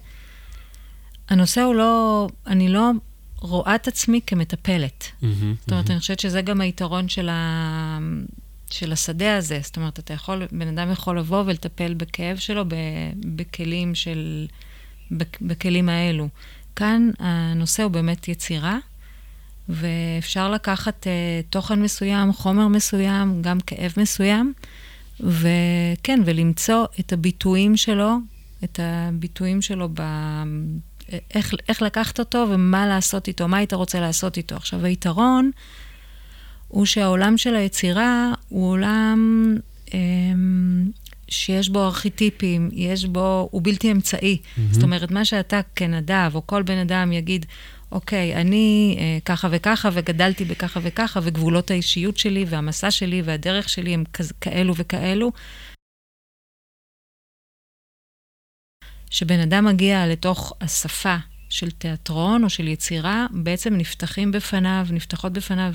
[1.29, 2.91] הנושא הוא לא, אני לא
[3.39, 5.03] רואה את עצמי כמטפלת.
[5.03, 5.25] Mm-hmm,
[5.59, 5.91] זאת אומרת, mm-hmm.
[5.91, 7.99] אני חושבת שזה גם היתרון של, ה...
[8.69, 9.59] של השדה הזה.
[9.63, 12.75] זאת אומרת, אתה יכול, בן אדם יכול לבוא ולטפל בכאב שלו ב...
[13.35, 14.47] בכלים של...
[15.41, 16.27] בכלים האלו.
[16.75, 18.77] כאן הנושא הוא באמת יצירה,
[19.69, 21.07] ואפשר לקחת uh,
[21.49, 24.53] תוכן מסוים, חומר מסוים, גם כאב מסוים,
[25.19, 28.17] וכן, ולמצוא את הביטויים שלו,
[28.63, 30.01] את הביטויים שלו ב...
[31.35, 34.55] איך, איך לקחת אותו ומה לעשות איתו, מה היית רוצה לעשות איתו.
[34.55, 35.51] עכשיו, היתרון
[36.67, 39.55] הוא שהעולם של היצירה הוא עולם
[39.93, 40.91] אמ,
[41.27, 44.37] שיש בו ארכיטיפים, יש בו, הוא בלתי אמצעי.
[44.41, 44.59] Mm-hmm.
[44.71, 47.45] זאת אומרת, מה שאתה כנדב, או כל בן אדם יגיד,
[47.91, 53.93] אוקיי, אני אה, ככה וככה, וגדלתי בככה וככה, וגבולות האישיות שלי, והמסע שלי, והדרך שלי
[53.93, 55.31] הם כ- כאלו וכאלו.
[59.11, 61.15] שבן אדם מגיע לתוך השפה
[61.49, 65.73] של תיאטרון או של יצירה, בעצם נפתחים בפניו, נפתחות בפניו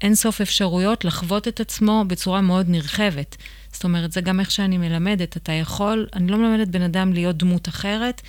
[0.00, 3.36] אין סוף אפשרויות לחוות את עצמו בצורה מאוד נרחבת.
[3.72, 5.36] זאת אומרת, זה גם איך שאני מלמדת.
[5.36, 8.22] אתה יכול, אני לא מלמדת בן אדם להיות דמות אחרת,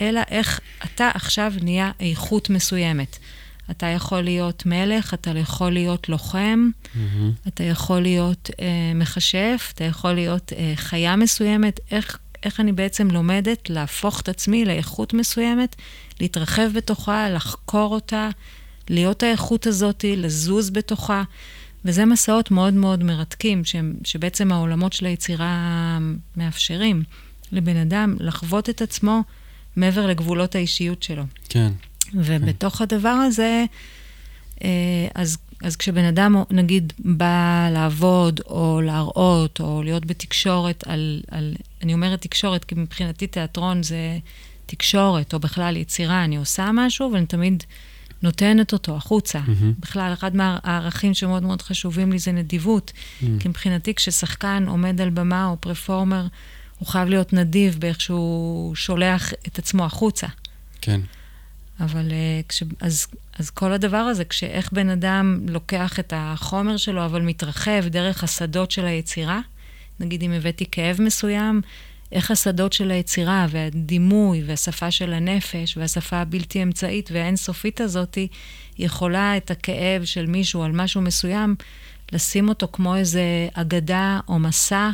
[0.00, 3.18] אלא איך אתה עכשיו נהיה איכות מסוימת.
[3.70, 6.98] אתה יכול להיות מלך, אתה יכול להיות לוחם, mm-hmm.
[7.48, 11.80] אתה יכול להיות אה, מכשף, אתה יכול להיות אה, חיה מסוימת.
[11.90, 15.76] איך, איך אני בעצם לומדת להפוך את עצמי לאיכות מסוימת,
[16.20, 18.28] להתרחב בתוכה, לחקור אותה,
[18.90, 21.22] להיות האיכות הזאת, לזוז בתוכה.
[21.84, 25.98] וזה מסעות מאוד מאוד מרתקים, ש, שבעצם העולמות של היצירה
[26.36, 27.02] מאפשרים
[27.52, 29.22] לבן אדם לחוות את עצמו
[29.76, 31.24] מעבר לגבולות האישיות שלו.
[31.48, 31.72] כן.
[32.14, 32.84] ובתוך כן.
[32.84, 33.64] הדבר הזה,
[34.64, 34.68] אה,
[35.14, 41.54] אז, אז כשבן אדם, נגיד, בא לעבוד, או להראות, או להיות בתקשורת על, על...
[41.82, 44.18] אני אומרת תקשורת, כי מבחינתי תיאטרון זה
[44.66, 46.24] תקשורת, או בכלל יצירה.
[46.24, 47.64] אני עושה משהו, ואני תמיד
[48.22, 49.38] נותנת אותו החוצה.
[49.38, 49.80] Mm-hmm.
[49.80, 52.92] בכלל, אחד מהערכים שמאוד מאוד חשובים לי זה נדיבות.
[52.92, 53.26] Mm-hmm.
[53.40, 56.26] כי מבחינתי, כששחקן עומד על במה או פרפורמר,
[56.82, 60.26] הוא חייב להיות נדיב באיך שהוא שולח את עצמו החוצה.
[60.80, 61.00] כן.
[61.80, 63.06] אבל uh, כש, אז,
[63.38, 68.70] אז כל הדבר הזה, כשאיך בן אדם לוקח את החומר שלו, אבל מתרחב דרך השדות
[68.70, 69.40] של היצירה,
[70.00, 71.60] נגיד אם הבאתי כאב מסוים,
[72.12, 78.18] איך השדות של היצירה והדימוי והשפה של הנפש והשפה הבלתי אמצעית והאינסופית הזאת
[78.78, 81.54] יכולה את הכאב של מישהו על משהו מסוים,
[82.12, 84.90] לשים אותו כמו איזה אגדה או מסע,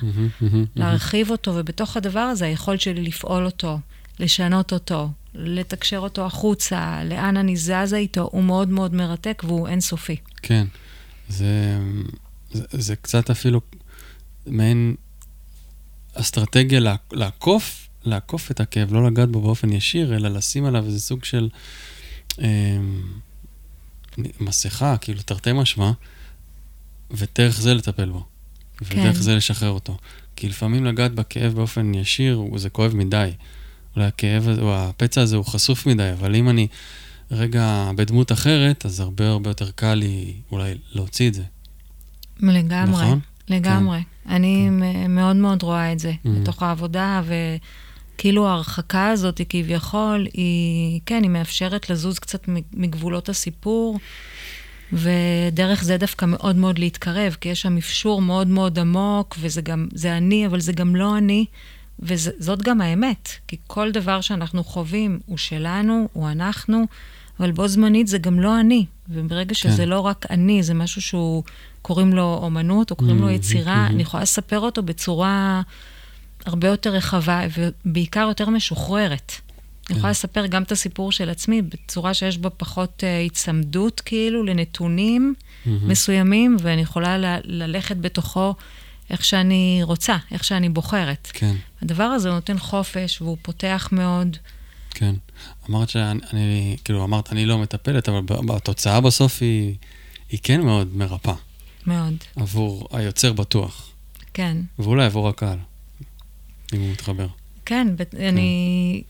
[0.76, 3.78] להרחיב אותו, ובתוך הדבר הזה היכולת שלי לפעול אותו,
[4.20, 10.16] לשנות אותו, לתקשר אותו החוצה, לאן אני זזה איתו, הוא מאוד מאוד מרתק והוא אינסופי.
[10.42, 10.66] כן,
[11.28, 11.78] זה,
[12.52, 13.60] זה, זה קצת אפילו
[14.46, 14.94] מעין
[16.14, 16.80] אסטרטגיה
[17.12, 21.48] לעקוף, לעקוף את הכאב, לא לגעת בו באופן ישיר, אלא לשים עליו איזה סוג של
[22.40, 22.78] אה,
[24.40, 25.90] מסכה, כאילו תרתי משמע,
[27.10, 28.24] ודרך זה לטפל בו.
[28.78, 29.00] כן.
[29.00, 29.96] ודרך זה לשחרר אותו.
[30.36, 33.30] כי לפעמים לגעת בכאב באופן ישיר, זה כואב מדי.
[33.96, 36.66] אולי הכאב הזה, או הפצע הזה הוא חשוף מדי, אבל אם אני
[37.30, 41.42] רגע בדמות אחרת, אז הרבה הרבה יותר קל לי אולי להוציא את זה.
[42.40, 43.04] לגמרי.
[43.04, 43.20] נכון?
[43.48, 43.98] לגמרי.
[43.98, 44.34] כן.
[44.34, 45.10] אני כן.
[45.10, 46.28] מאוד מאוד רואה את זה mm-hmm.
[46.28, 47.22] בתוך העבודה,
[48.14, 53.98] וכאילו ההרחקה הזאת כביכול, היא, כן, היא מאפשרת לזוז קצת מגבולות הסיפור.
[54.92, 59.88] ודרך זה דווקא מאוד מאוד להתקרב, כי יש שם אפשור מאוד מאוד עמוק, וזה גם,
[59.92, 61.44] זה אני, אבל זה גם לא אני,
[62.00, 66.86] וזאת גם האמת, כי כל דבר שאנחנו חווים הוא שלנו, הוא אנחנו,
[67.40, 68.86] אבל בו זמנית זה גם לא אני.
[69.08, 69.54] וברגע כן.
[69.54, 71.42] שזה לא רק אני, זה משהו שהוא,
[71.82, 73.90] קוראים לו אומנות, או קוראים לו mm-hmm, יצירה, mm-hmm.
[73.92, 75.62] אני יכולה לספר אותו בצורה
[76.46, 79.32] הרבה יותר רחבה, ובעיקר יותר משוחררת.
[79.90, 80.10] אני יכולה.
[80.10, 85.68] לספר גם את הסיפור של עצמי בצורה שיש בה פחות uh, הצמדות, כאילו, לנתונים mm-hmm.
[85.82, 88.54] מסוימים, ואני יכולה ל- ללכת בתוכו
[89.10, 91.28] איך שאני רוצה, איך שאני בוחרת.
[91.32, 91.56] כן.
[91.82, 94.36] הדבר הזה נותן חופש, והוא פותח מאוד.
[94.90, 95.14] כן.
[95.70, 98.20] אמרת שאני, אני, כאילו, אמרת, אני לא מטפלת, אבל
[98.56, 99.74] התוצאה בסוף היא,
[100.30, 101.34] היא כן מאוד מרפאה.
[101.86, 102.14] מאוד.
[102.36, 103.90] עבור היוצר בטוח.
[104.34, 104.56] כן.
[104.78, 105.58] ואולי עבור הקהל,
[106.74, 107.26] אם הוא מתחבר.
[107.64, 108.26] כן, כן.
[108.28, 109.02] אני...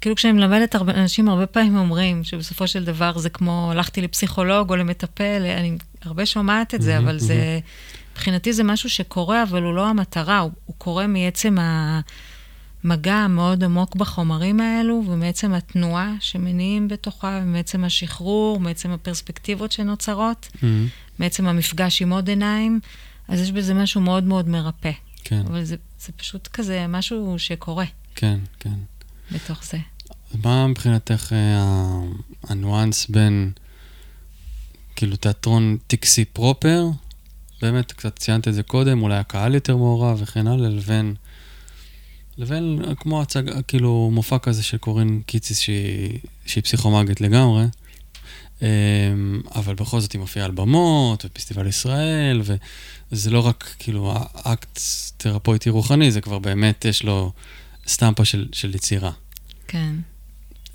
[0.00, 4.70] כאילו כשאני מלמדת, הרבה, אנשים הרבה פעמים אומרים שבסופו של דבר זה כמו הלכתי לפסיכולוג
[4.70, 7.60] או למטפל, אני הרבה שומעת את זה, אבל זה,
[8.12, 11.56] מבחינתי זה משהו שקורה, אבל הוא לא המטרה, הוא, הוא קורה מעצם
[12.84, 20.48] המגע המאוד עמוק בחומרים האלו, ומעצם התנועה שמניעים בתוכה, ומעצם השחרור, מעצם הפרספקטיבות שנוצרות,
[21.18, 22.80] מעצם המפגש עם עוד עיניים,
[23.28, 24.92] אז יש בזה משהו מאוד מאוד מרפא.
[25.24, 25.42] כן.
[25.48, 27.84] אבל זה, זה פשוט כזה משהו שקורה.
[28.14, 28.74] כן, כן.
[29.32, 29.78] בתוך זה.
[30.34, 32.00] מה מבחינתך אה,
[32.42, 33.52] הניואנס בין,
[34.96, 36.86] כאילו, תיאטרון טקסי פרופר,
[37.62, 41.14] באמת, קצת ציינת את זה קודם, אולי הקהל יותר מעורב וכן הלאה, לבין,
[42.38, 47.64] לבין כמו הצג, כאילו, מופע כזה של קורין קיציס שהיא, שהיא פסיכומגית לגמרי,
[48.62, 48.68] אה,
[49.54, 52.42] אבל בכל זאת היא מופיעה על במות, ופסטיבל ישראל,
[53.10, 54.80] וזה לא רק כאילו האקט
[55.16, 57.32] תרפויטי רוחני, זה כבר באמת, יש לו
[57.86, 59.10] סטמפה של, של יצירה.
[59.68, 59.94] כן.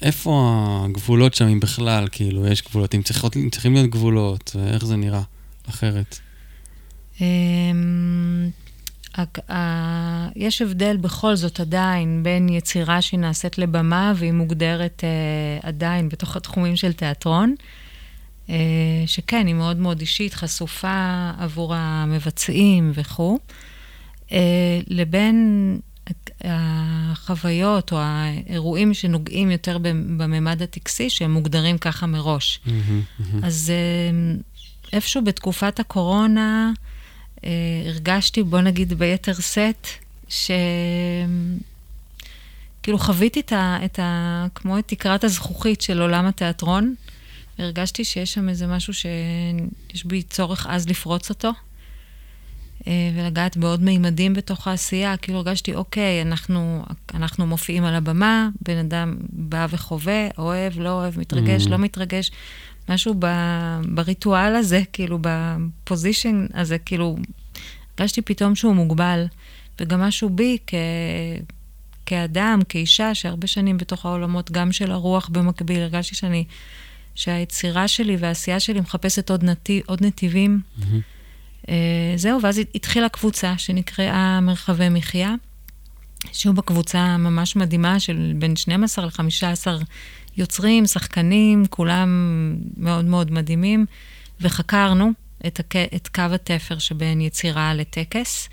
[0.02, 4.96] איפה הגבולות שם, אם בכלל, כאילו, יש גבולות, אם, צריכות, צריכים להיות גבולות, ואיך זה
[4.96, 5.22] נראה
[5.70, 6.20] אחרת?
[7.22, 8.50] אמ,
[10.36, 16.36] יש הבדל בכל זאת עדיין בין יצירה שהיא נעשית לבמה והיא מוגדרת uh, עדיין בתוך
[16.36, 17.56] התחומים של תיאטרון,
[18.48, 18.52] uh,
[19.06, 23.40] שכן, היא מאוד מאוד אישית, חשופה עבור המבצעים וכו',
[24.28, 24.32] uh,
[24.88, 25.80] לבין
[26.44, 29.78] החוויות או האירועים שנוגעים יותר
[30.18, 32.60] בממד הטקסי, שהם מוגדרים ככה מראש.
[32.66, 33.46] Mm-hmm, mm-hmm.
[33.46, 33.72] אז
[34.94, 36.72] איפשהו בתקופת הקורונה
[37.44, 37.50] אה,
[37.86, 39.88] הרגשתי, בוא נגיד ביתר שאת,
[40.30, 40.52] ש...
[42.84, 44.48] כאילו חוויתי את ה, את ה...
[44.56, 46.96] כמו את תקרת הזכוכית של עולם התיאטרון.
[47.58, 51.54] הרגשתי שיש שם איזה משהו שיש בי צורך אז לפרוץ אותו, אה,
[52.88, 55.18] ולגעת בעוד מימדים בתוך העשייה.
[55.18, 61.20] כאילו הרגשתי, אוקיי, אנחנו, אנחנו מופיעים על הבמה, בן אדם בא וחווה, אוהב, לא אוהב,
[61.20, 61.70] מתרגש, mm-hmm.
[61.70, 62.32] לא מתרגש.
[62.90, 63.26] משהו ב,
[63.94, 67.18] בריטואל הזה, כאילו, בפוזיישן הזה, כאילו,
[67.98, 69.26] הרגשתי פתאום שהוא מוגבל,
[69.80, 70.74] וגם משהו בי כ...
[72.06, 76.46] כאדם, כאישה, שהרבה שנים בתוך העולמות, גם של הרוח במקביל, הרגשתי שאני,
[77.16, 80.60] שהיצירה שלי והעשייה שלי מחפשת עוד, נתיב, עוד נתיבים.
[80.80, 81.15] Mm-hmm.
[81.66, 81.68] Uh,
[82.16, 85.36] זהו, ואז התחילה קבוצה שנקראה מרחבי מחיה,
[86.32, 89.68] שהיו בקבוצה ממש מדהימה של בין 12 ל-15
[90.38, 92.10] יוצרים, שחקנים, כולם
[92.78, 93.86] מאוד מאוד מדהימים,
[94.42, 95.12] וחקרנו
[95.48, 95.76] את, הק...
[95.76, 98.50] את קו התפר שבין יצירה לטקס.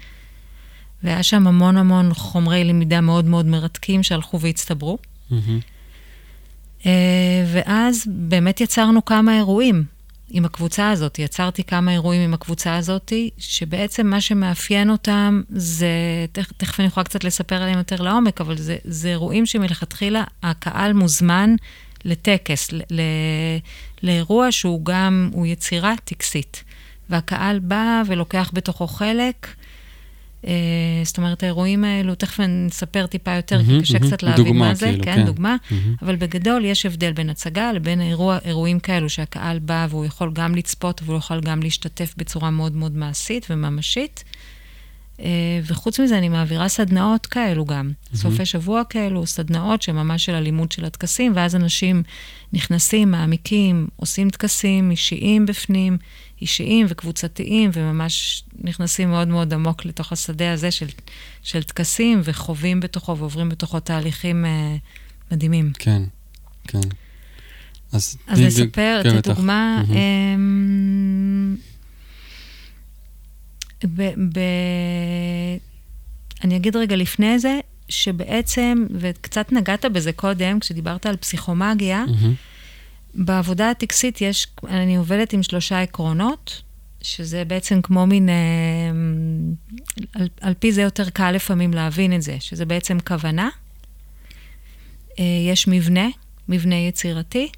[1.02, 4.98] והיה שם המון המון חומרי למידה מאוד מאוד מרתקים שהלכו והצטברו.
[5.30, 6.84] Mm-hmm.
[7.46, 9.84] ואז באמת יצרנו כמה אירועים
[10.32, 11.18] עם הקבוצה הזאת.
[11.18, 15.88] יצרתי כמה אירועים עם הקבוצה הזאת, שבעצם מה שמאפיין אותם זה,
[16.32, 20.92] תכף, תכף אני יכולה קצת לספר עליהם יותר לעומק, אבל זה, זה אירועים שמלכתחילה הקהל
[20.92, 21.54] מוזמן
[22.04, 23.00] לטקס, ל, ל,
[24.02, 26.64] לאירוע שהוא גם, הוא יצירה טקסית.
[27.10, 29.46] והקהל בא ולוקח בתוכו חלק.
[30.46, 30.52] אה,
[31.04, 34.56] זאת אומרת, האירועים האלו, תכף אני אספר טיפה יותר, mm-hmm, כי קשה mm-hmm, קצת להבין
[34.56, 35.74] מה זה, כאילו, כן, כן, דוגמה, mm-hmm.
[36.02, 40.54] אבל בגדול יש הבדל בין הצגה לבין אירוע, אירועים כאלו שהקהל בא והוא יכול גם
[40.54, 44.24] לצפות והוא יכול גם להשתתף בצורה מאוד מאוד מעשית וממשית.
[45.20, 48.16] אה, וחוץ מזה, אני מעבירה סדנאות כאלו גם, mm-hmm.
[48.16, 52.02] סופי שבוע כאלו, סדנאות שממש של הלימוד של הטקסים, ואז אנשים
[52.52, 55.98] נכנסים, מעמיקים, עושים טקסים אישיים בפנים,
[56.42, 60.86] אישיים וקבוצתיים, וממש נכנסים מאוד מאוד עמוק לתוך השדה הזה של,
[61.42, 64.76] של טקסים, וחווים בתוכו ועוברים בתוכו תהליכים אה,
[65.32, 65.72] מדהימים.
[65.78, 66.02] כן,
[66.68, 66.80] כן.
[67.92, 69.92] אז, אז די, לספר כן, את הדוגמה, mm-hmm.
[69.96, 70.36] אה,
[73.84, 74.02] ב,
[74.38, 74.40] ב,
[76.44, 82.51] אני אגיד רגע לפני זה, שבעצם, וקצת נגעת בזה קודם, כשדיברת על פסיכומגיה, mm-hmm.
[83.14, 86.62] בעבודה הטקסית יש, אני עובדת עם שלושה עקרונות,
[87.00, 88.34] שזה בעצם כמו מין, אה,
[90.14, 93.48] על, על פי זה יותר קל לפעמים להבין את זה, שזה בעצם כוונה,
[95.18, 96.08] אה, יש מבנה,
[96.48, 97.48] מבנה יצירתי,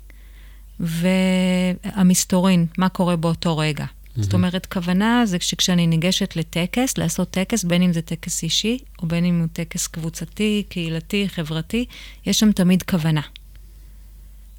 [0.81, 3.85] והמסתורין, מה קורה באותו רגע.
[3.85, 4.23] Mm-hmm.
[4.23, 9.09] זאת אומרת, כוונה זה שכשאני ניגשת לטקס, לעשות טקס, בין אם זה טקס אישי, או
[9.09, 11.85] בין אם הוא טקס קבוצתי, קהילתי, חברתי,
[12.27, 13.21] יש שם תמיד כוונה.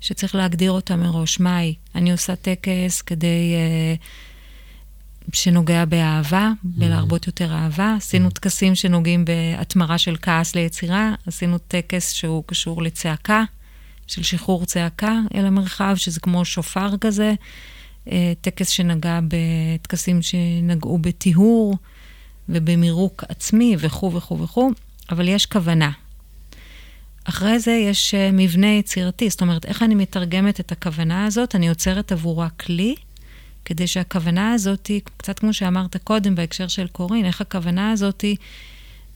[0.06, 1.40] שצריך להגדיר אותה מראש.
[1.40, 1.76] מהי?
[1.96, 3.54] אני עושה טקס כדי
[4.00, 6.68] uh, שנוגע באהבה, mm-hmm.
[6.80, 7.96] בלהרבות יותר אהבה.
[7.98, 8.34] עשינו mm-hmm.
[8.34, 13.44] טקסים שנוגעים בהתמרה של כעס ליצירה, עשינו טקס שהוא קשור לצעקה,
[14.08, 17.34] של שחרור צעקה אל המרחב, שזה כמו שופר כזה.
[18.06, 18.10] Uh,
[18.42, 21.78] טקס שנגע בטקסים שנגעו בטיהור
[22.50, 24.72] ובמירוק עצמי וכו' וכו' וכו',
[25.10, 25.92] אבל יש כוונה.
[27.26, 31.56] אחרי זה יש אה, מבנה יצירתי, זאת אומרת, איך אני מתרגמת את הכוונה הזאת?
[31.56, 32.96] אני יוצרת עבורה כלי,
[33.66, 38.26] כדי שהכוונה הזאת, קצת כמו שאמרת קודם בהקשר של קורין, איך הכוונה הזאת,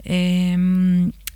[0.07, 0.13] אה,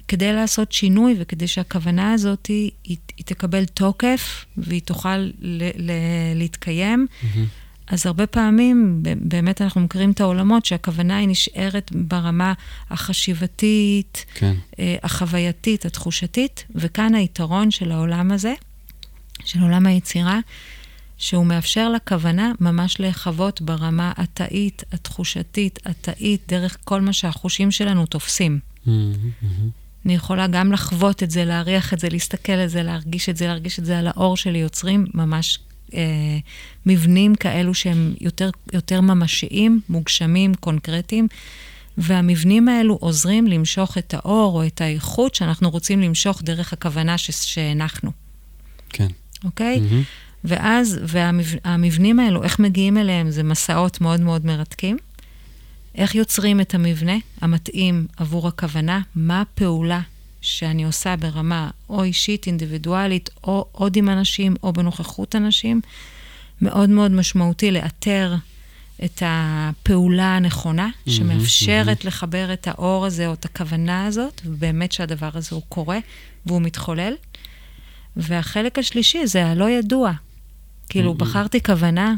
[0.07, 5.31] כדי לעשות שינוי וכדי שהכוונה הזאת היא, היא תקבל תוקף והיא תוכל ל,
[5.77, 5.91] ל,
[6.35, 7.62] להתקיים, mm-hmm.
[7.87, 12.53] אז הרבה פעמים, באמת אנחנו מכירים את העולמות שהכוונה היא נשארת ברמה
[12.89, 14.53] החשיבתית, כן.
[14.79, 18.53] אה, החווייתית, התחושתית, וכאן היתרון של העולם הזה,
[19.45, 20.39] של עולם היצירה,
[21.17, 28.59] שהוא מאפשר לכוונה ממש להיחוות ברמה התאית, התחושתית, התאית, דרך כל מה שהחושים שלנו תופסים.
[28.87, 28.89] Mm-hmm.
[30.05, 33.47] אני יכולה גם לחוות את זה, להריח את זה, להסתכל על זה, להרגיש את זה,
[33.47, 35.59] להרגיש את זה על האור שלי, יוצרים ממש
[35.93, 36.37] אה,
[36.85, 41.27] מבנים כאלו שהם יותר, יותר ממשיים, מוגשמים, קונקרטיים,
[41.97, 48.11] והמבנים האלו עוזרים למשוך את האור או את האיכות שאנחנו רוצים למשוך דרך הכוונה שהנחנו.
[48.89, 49.07] כן.
[49.43, 49.77] אוקיי?
[49.77, 50.03] Mm-hmm.
[50.43, 54.97] ואז, והמבנים האלו, איך מגיעים אליהם, זה מסעות מאוד מאוד מרתקים.
[55.95, 59.01] איך יוצרים את המבנה המתאים עבור הכוונה?
[59.15, 60.01] מה הפעולה
[60.43, 65.81] שאני עושה ברמה או אישית, אינדיבידואלית, או עוד עם אנשים, או בנוכחות אנשים,
[66.61, 68.35] מאוד מאוד משמעותי לאתר
[69.05, 72.07] את הפעולה הנכונה, שמאפשרת mm-hmm.
[72.07, 75.99] לחבר את האור הזה או את הכוונה הזאת, ובאמת שהדבר הזה הוא קורה
[76.45, 77.13] והוא מתחולל.
[78.17, 80.11] והחלק השלישי זה הלא ידוע.
[80.89, 81.15] כאילו, mm-hmm.
[81.15, 82.15] בחרתי כוונה,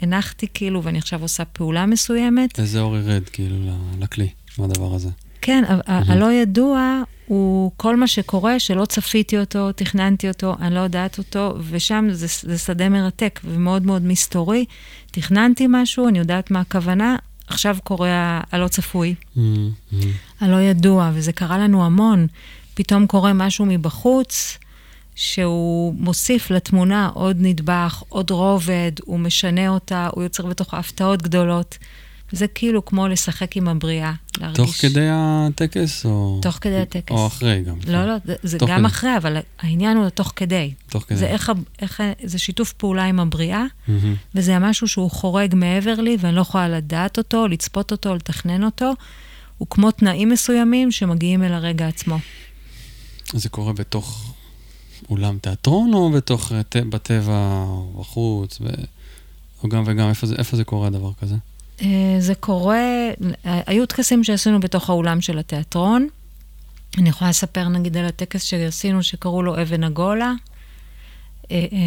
[0.00, 2.58] הנחתי כאילו, ואני עכשיו עושה פעולה מסוימת.
[2.58, 3.56] איזה אור ירד כאילו
[3.98, 5.10] לכלי, מהדבר הזה.
[5.46, 11.18] כן, הלא ידוע הוא כל מה שקורה, שלא צפיתי אותו, תכננתי אותו, אני לא יודעת
[11.18, 14.64] אותו, ושם זה, זה שדה מרתק ומאוד מאוד מסתורי.
[15.10, 19.14] תכננתי משהו, אני יודעת מה הכוונה, עכשיו קורה הלא צפוי.
[20.40, 22.26] הלא ידוע, וזה קרה לנו המון.
[22.74, 24.58] פתאום קורה משהו מבחוץ,
[25.14, 31.78] שהוא מוסיף לתמונה עוד נדבך, עוד רובד, הוא משנה אותה, הוא יוצר בתוך הפתעות גדולות.
[32.32, 34.56] זה כאילו כמו לשחק עם הבריאה, להרגיש...
[34.56, 36.38] תוך כדי הטקס או...
[36.42, 37.10] תוך כדי הטקס.
[37.10, 37.76] או אחרי גם.
[37.86, 38.86] לא, לא, זה, זה גם כדי.
[38.86, 40.74] אחרי, אבל העניין הוא תוך כדי.
[40.88, 41.18] תוך כדי.
[41.18, 43.90] זה איך, איך, זה שיתוף פעולה עם הבריאה, mm-hmm.
[44.34, 48.92] וזה משהו שהוא חורג מעבר לי, ואני לא יכולה לדעת אותו, לצפות אותו, לתכנן אותו.
[49.58, 52.18] הוא כמו תנאים מסוימים שמגיעים אל הרגע עצמו.
[53.32, 54.34] זה קורה בתוך
[55.10, 56.52] אולם תיאטרון, או בתוך,
[56.88, 58.66] בטבע, או בחוץ, ו...
[59.62, 61.34] או גם וגם, איפה זה, איפה זה קורה, דבר כזה?
[61.82, 63.10] אה, זה קורה,
[63.44, 66.08] היו טקסים שעשינו בתוך האולם של התיאטרון.
[66.98, 70.32] אני יכולה לספר נגיד על הטקס שעשינו שקראו לו אבן הגולה.
[71.50, 71.78] אה, אה,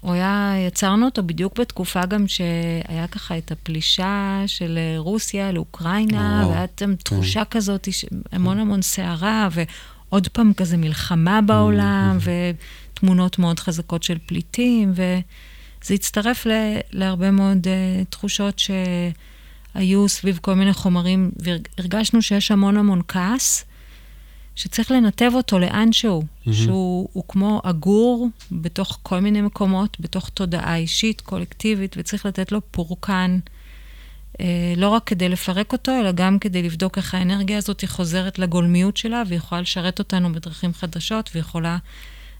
[0.00, 6.66] הוא היה, יצרנו אותו בדיוק בתקופה גם שהיה ככה את הפלישה של רוסיה לאוקראינה, והיה
[6.76, 6.94] כן.
[6.94, 7.88] תחושה כזאת,
[8.32, 15.18] המון המון סערה, ועוד פעם כזה מלחמה בעולם, ותמונות מאוד חזקות של פליטים, ו...
[15.82, 16.50] זה הצטרף ל,
[16.92, 21.30] להרבה מאוד uh, תחושות שהיו סביב כל מיני חומרים,
[21.78, 23.64] והרגשנו שיש המון המון כעס,
[24.54, 26.52] שצריך לנתב אותו לאנשהו, mm-hmm.
[26.52, 33.38] שהוא כמו אגור בתוך כל מיני מקומות, בתוך תודעה אישית, קולקטיבית, וצריך לתת לו פורקן.
[34.32, 34.40] Uh,
[34.76, 38.96] לא רק כדי לפרק אותו, אלא גם כדי לבדוק איך האנרגיה הזאת היא חוזרת לגולמיות
[38.96, 41.78] שלה, והיא יכולה לשרת אותנו בדרכים חדשות, ויכולה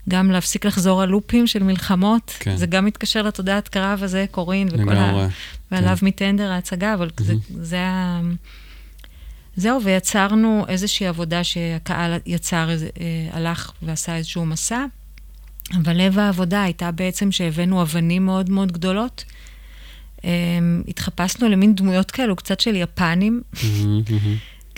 [0.09, 2.37] גם להפסיק לחזור על לופים של מלחמות.
[2.41, 2.57] כן.
[2.57, 5.29] זה גם מתקשר לתודעת קרב הזה, קורין, וכל ה...
[5.71, 6.07] ועליו כן.
[6.07, 7.23] מטנדר ההצגה, אבל mm-hmm.
[7.23, 8.21] זה, זה ה...
[9.57, 12.75] זהו, ויצרנו איזושהי עבודה שהקהל יצר, אה,
[13.33, 14.85] הלך ועשה איזשהו מסע,
[15.75, 19.25] אבל לב העבודה הייתה בעצם שהבאנו אבנים מאוד מאוד גדולות.
[20.25, 20.31] אה,
[20.89, 23.43] התחפשנו למין דמויות כאלו, קצת של יפנים.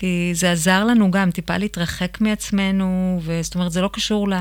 [0.01, 4.35] כי זה עזר לנו גם טיפה להתרחק מעצמנו, וזאת אומרת, זה לא קשור ל,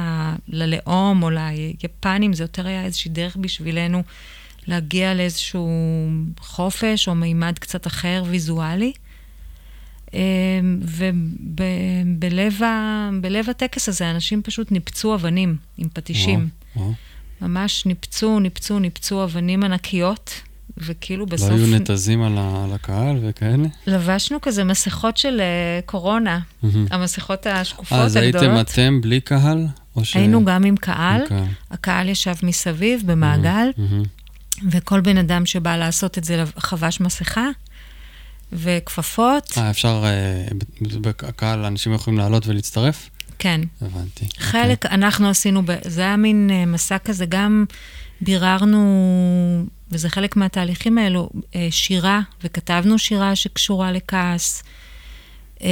[0.48, 4.04] ללאום או ליפנים, זה יותר היה איזושהי דרך בשבילנו
[4.68, 5.70] להגיע לאיזשהו
[6.40, 8.94] חופש או מימד קצת אחר, ויזואלי.
[10.14, 10.20] אמ,
[13.22, 16.50] ובלב הטקס הזה אנשים פשוט ניפצו אבנים עם פטישים.
[16.76, 16.96] וואו, וואו.
[17.42, 20.42] ממש ניפצו, ניפצו, ניפצו אבנים ענקיות.
[20.80, 21.50] וכאילו בסוף...
[21.50, 23.68] לא היו נתזים על, ה, על הקהל וכאלה?
[23.88, 26.68] לבשנו כזה מסכות של uh, קורונה, mm-hmm.
[26.92, 28.06] המסכות השקופות הגדולות.
[28.06, 29.68] אז הייתם אתם בלי קהל?
[30.04, 30.16] ש...
[30.16, 31.22] היינו גם עם קהל.
[31.22, 31.48] עם קהל.
[31.72, 34.66] הקהל ישב מסביב במעגל, mm-hmm.
[34.72, 37.50] וכל בן אדם שבא לעשות את זה חבש מסכה.
[38.54, 39.54] וכפפות.
[39.58, 40.48] אה, אפשר, אה,
[41.02, 43.10] בקהל אנשים יכולים לעלות ולהצטרף?
[43.40, 43.62] כן.
[43.82, 44.26] הבנתי.
[44.38, 44.90] חלק, okay.
[44.90, 47.66] אנחנו עשינו, זה היה מין אה, מסע כזה, גם
[48.22, 54.64] ביררנו וזה חלק מהתהליכים האלו, אה, שירה, וכתבנו שירה שקשורה לכעס.
[55.64, 55.68] אה,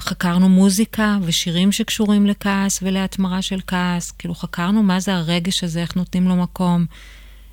[0.00, 4.10] חקרנו מוזיקה ושירים שקשורים לכעס ולהתמרה של כעס.
[4.10, 6.86] כאילו חקרנו מה זה הרגש הזה, איך נותנים לו מקום,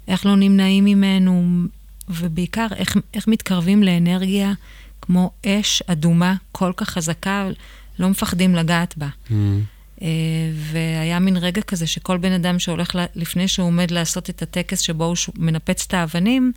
[0.08, 1.64] איך לא נמנעים ממנו,
[2.10, 4.54] ובעיקר איך, איך מתקרבים לאנרגיה
[5.02, 7.48] כמו אש אדומה כל כך חזקה,
[8.00, 9.08] לא מפחדים לגעת בה.
[9.30, 9.34] Mm.
[10.04, 10.10] אה,
[10.54, 15.06] והיה מין רגע כזה שכל בן אדם שהולך, לפני שהוא עומד לעשות את הטקס שבו
[15.06, 16.52] הוא מנפץ את האבנים,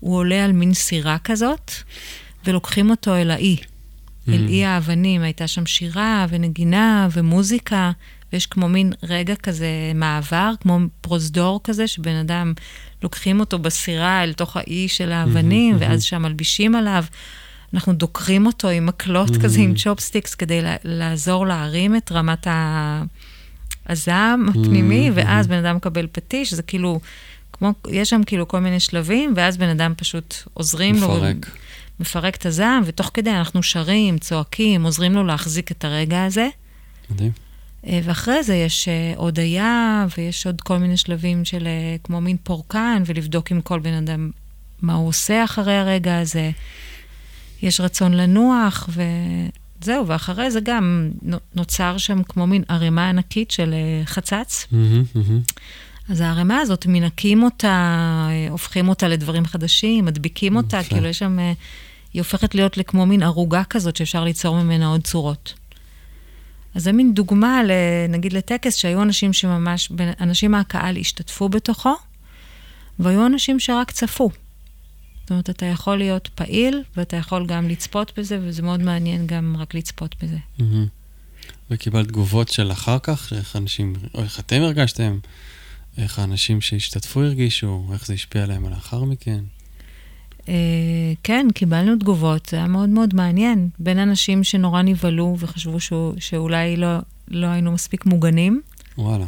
[0.00, 1.72] הוא עולה על מין סירה כזאת,
[2.44, 4.30] ולוקחים אותו אל האי, mm.
[4.32, 5.22] אל אי האבנים.
[5.22, 7.90] הייתה שם שירה ונגינה ומוזיקה,
[8.32, 12.52] ויש כמו מין רגע כזה מעבר, כמו פרוזדור כזה, שבן אדם,
[13.02, 17.04] לוקחים אותו בסירה אל תוך האי של האבנים, mm-hmm, ואז שם מלבישים עליו.
[17.74, 19.42] אנחנו דוקרים אותו עם מקלות mm.
[19.42, 22.46] כזה, עם צ'ופסטיקס, כדי לעזור להרים את רמת
[23.86, 25.12] הזעם הפנימי, mm.
[25.14, 27.00] ואז בן אדם מקבל פטיש, זה כאילו,
[27.52, 31.08] כמו, יש שם כאילו כל מיני שלבים, ואז בן אדם פשוט עוזרים מפרק.
[31.10, 31.16] לו.
[31.16, 31.50] מפרק.
[32.00, 36.48] מפרק את הזעם, ותוך כדי אנחנו שרים, צועקים, עוזרים לו להחזיק את הרגע הזה.
[37.10, 37.32] מדהים.
[37.86, 42.36] אה, ואחרי זה יש אה, הודיה, ויש עוד כל מיני שלבים של אה, כמו מין
[42.42, 44.30] פורקן, ולבדוק עם כל בן אדם
[44.82, 46.50] מה הוא עושה אחרי הרגע הזה.
[47.62, 51.10] יש רצון לנוח, וזהו, ואחרי זה גם
[51.54, 54.66] נוצר שם כמו מין ערימה ענקית של אה, חצץ.
[56.08, 57.68] אז הערימה הזאת, מנקים אותה,
[58.30, 61.52] אה, הופכים אותה לדברים חדשים, מדביקים אותה, כאילו יש שם, אה,
[62.12, 65.54] היא הופכת להיות לכמו מין ערוגה כזאת שאפשר ליצור ממנה עוד צורות.
[66.74, 67.60] אז זה מין דוגמה,
[68.08, 71.94] נגיד לטקס, שהיו אנשים שממש, אנשים מהקהל השתתפו בתוכו,
[72.98, 74.30] והיו אנשים שרק צפו.
[75.28, 79.56] זאת אומרת, אתה יכול להיות פעיל, ואתה יכול גם לצפות בזה, וזה מאוד מעניין גם
[79.58, 80.36] רק לצפות בזה.
[80.58, 80.62] Mm-hmm.
[81.70, 85.18] וקיבלת תגובות של אחר כך, איך אנשים, או איך אתם הרגשתם,
[85.98, 89.40] איך האנשים שהשתתפו הרגישו, איך זה השפיע עליהם לאחר מכן?
[90.40, 90.48] Uh,
[91.22, 93.68] כן, קיבלנו תגובות, זה היה מאוד מאוד מעניין.
[93.78, 95.78] בין אנשים שנורא נבהלו וחשבו
[96.18, 96.98] שאולי לא,
[97.28, 98.62] לא היינו מספיק מוגנים.
[98.98, 99.26] וואלה.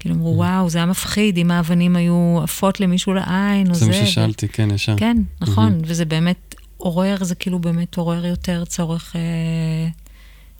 [0.00, 0.36] כאילו אמרו.
[0.36, 3.84] וואו, זה היה מפחיד, אם האבנים היו עפות למישהו לעין או זה.
[3.84, 4.48] זה מה ששאלתי.
[4.48, 4.96] כן, ישר.
[4.96, 5.80] כן, נכון.
[5.84, 9.88] וזה באמת עורר, זה כאילו באמת עורר יותר צורך אה,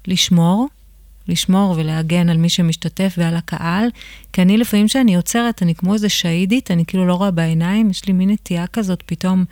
[0.07, 0.69] לשמור.
[1.29, 3.89] לשמור ולהגן על מי שמשתתף ועל הקהל.
[4.33, 8.05] כי אני לפעמים כשאני יוצרת, אני כמו איזה שהידית, אני כאילו לא רואה בעיניים, יש
[8.05, 9.45] לי מין נטייה כזאת פתאום.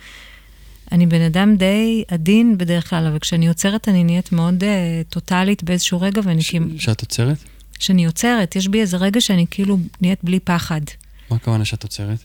[0.91, 4.65] אני בן אדם די עדין בדרך כלל, אבל כשאני יוצרת אני נהיית מאוד uh,
[5.09, 6.65] טוטאלית באיזשהו רגע, ואני כאילו...
[6.77, 7.37] שאת עוצרת?
[7.79, 10.81] כשאני יוצרת, יש בי איזה רגע שאני כאילו נהיית בלי פחד.
[11.29, 12.19] מה הכוונה שאת עוצרת?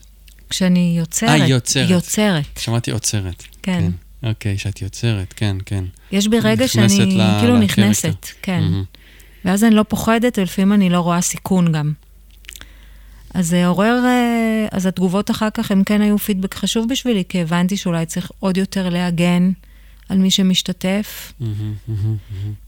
[0.49, 1.41] כשאני יוצרת.
[1.41, 1.89] אה, יוצרת.
[1.89, 2.59] יוצרת.
[2.59, 3.43] שמעתי עוצרת.
[3.61, 3.79] כן.
[4.21, 4.29] כן.
[4.29, 5.83] אוקיי, שאת יוצרת, כן, כן.
[6.11, 7.39] יש בי רגע שאני ל...
[7.39, 8.63] כאילו נכנסת, כן.
[8.63, 8.97] Mm-hmm.
[9.45, 11.93] ואז אני לא פוחדת, ולפעמים אני לא רואה סיכון גם.
[13.33, 17.41] אז זה עורר, אה, אז התגובות אחר כך הם כן היו פידבק חשוב בשבילי, כי
[17.41, 19.51] הבנתי שאולי צריך עוד יותר להגן
[20.09, 21.33] על מי שמשתתף.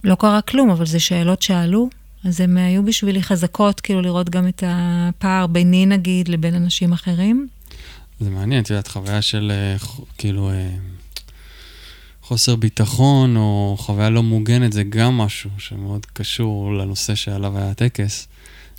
[0.04, 1.90] לא קרה כלום, אבל זה שאלות שעלו,
[2.24, 7.48] אז הם היו בשבילי חזקות, כאילו לראות גם את הפער ביני נגיד לבין אנשים אחרים.
[8.20, 9.76] זה מעניין, את יודעת, חוויה של אה,
[10.18, 10.70] כאילו אה,
[12.22, 18.28] חוסר ביטחון או חוויה לא מוגנת, זה גם משהו שמאוד קשור לנושא שעליו היה הטקס.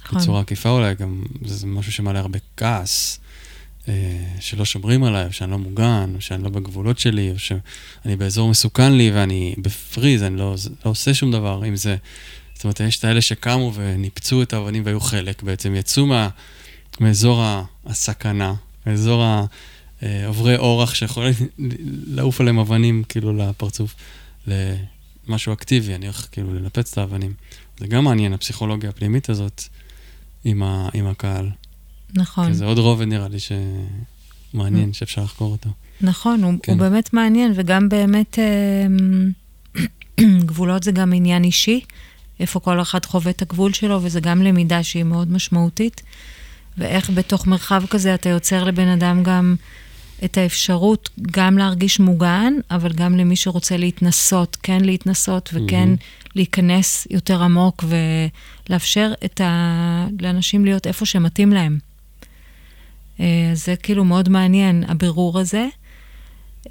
[0.05, 0.19] נכון.
[0.19, 3.21] בצורה עקיפה אולי, גם זה משהו שמעלה הרבה כעס,
[3.89, 3.95] אה,
[4.41, 8.51] שלא שומרים עליי, או שאני לא מוגן, או שאני לא בגבולות שלי, או שאני באזור
[8.51, 11.97] מסוכן לי ואני בפריז, אני לא, לא עושה שום דבר עם זה.
[12.59, 16.29] זאת אומרת, יש את האלה שקמו וניפצו את האבנים והיו חלק, בעצם יצאו מה,
[17.01, 17.45] מאזור
[17.87, 18.55] הסכנה,
[18.87, 19.45] מאזור ה...
[20.03, 21.35] אה, עוברי אורח שיכולים
[22.17, 23.95] לעוף עליהם אבנים כאילו לפרצוף,
[24.47, 27.33] למשהו אקטיבי, אני הולך כאילו לנפץ את האבנים.
[27.79, 29.63] זה גם מעניין, הפסיכולוגיה הפנימית הזאת
[30.45, 31.51] עם, ה, עם הקהל.
[32.15, 32.47] נכון.
[32.47, 35.71] כי זה עוד רובד נראה לי שמעניין, שאפשר לחקור אותו.
[36.01, 36.73] נכון, הוא, כן.
[36.73, 38.87] הוא באמת מעניין, וגם באמת אה,
[40.47, 41.81] גבולות זה גם עניין אישי,
[42.41, 46.03] איפה כל אחד חווה את הגבול שלו, וזה גם למידה שהיא מאוד משמעותית.
[46.79, 49.57] ואיך בתוך מרחב כזה אתה יוצר לבן אדם גם
[50.25, 56.29] את האפשרות גם להרגיש מוגן, אבל גם למי שרוצה להתנסות, כן להתנסות וכן mm-hmm.
[56.35, 57.85] להיכנס יותר עמוק
[58.69, 60.07] ולאפשר ה...
[60.21, 61.79] לאנשים להיות איפה שמתאים להם.
[63.21, 65.67] אה, זה כאילו מאוד מעניין, הבירור הזה.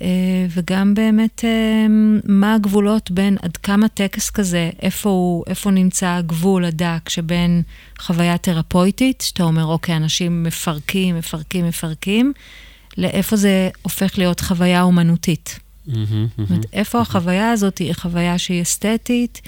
[0.01, 0.07] אה,
[0.49, 1.85] וגם באמת אה,
[2.23, 7.61] מה הגבולות בין עד כמה טקס כזה, איפה, הוא, איפה נמצא הגבול הדק שבין
[7.99, 12.33] חוויה תרפויטית, שאתה אומר, אוקיי, אנשים מפרקים, מפרקים, מפרקים,
[12.97, 15.59] לאיפה זה הופך להיות חוויה אומנותית.
[15.85, 19.41] זאת אומרת, איפה החוויה הזאת היא חוויה שהיא אסתטית,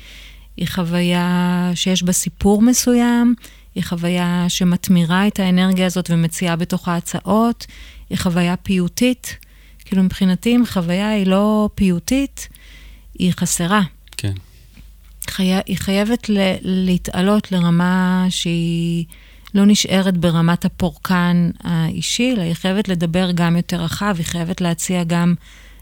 [0.58, 3.36] היא חוויה שיש בה סיפור מסוים,
[3.76, 7.66] היא חוויה שמתמירה את האנרגיה הזאת ומציעה בתוכה הצעות,
[8.10, 9.38] היא חוויה פיוטית.
[9.90, 12.48] כאילו מבחינתי אם חוויה היא לא פיוטית,
[13.20, 13.82] היא חסרה.
[14.18, 14.34] כן.
[15.30, 15.52] חי...
[15.66, 16.38] היא חייבת ל...
[16.62, 19.06] להתעלות לרמה שהיא
[19.54, 25.04] לא נשארת ברמת הפורקן האישי, אלא היא חייבת לדבר גם יותר רחב, היא חייבת להציע
[25.04, 25.36] גם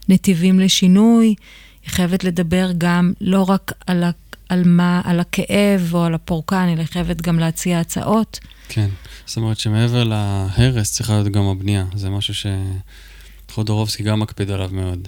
[0.09, 1.35] נתיבים לשינוי,
[1.83, 4.11] היא חייבת לדבר גם לא רק על, ה...
[4.49, 5.01] על, מה...
[5.03, 8.39] על הכאב או על הפורקן, אלא היא חייבת גם להציע הצעות.
[8.69, 8.89] כן,
[9.25, 12.45] זאת אומרת שמעבר להרס צריכה להיות גם הבנייה, זה משהו ש...
[13.57, 15.07] חודורובסקי גם מקפיד עליו מאוד.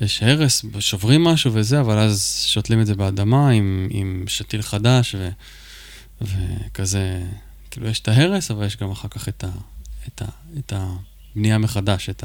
[0.00, 5.14] יש הרס, שוברים משהו וזה, אבל אז שותלים את זה באדמה עם, עם שתיל חדש
[5.18, 5.28] ו,
[6.22, 7.22] וכזה,
[7.70, 9.48] כאילו יש את ההרס, אבל יש גם אחר כך את, ה,
[10.08, 10.24] את, ה,
[10.58, 12.24] את הבנייה מחדש, את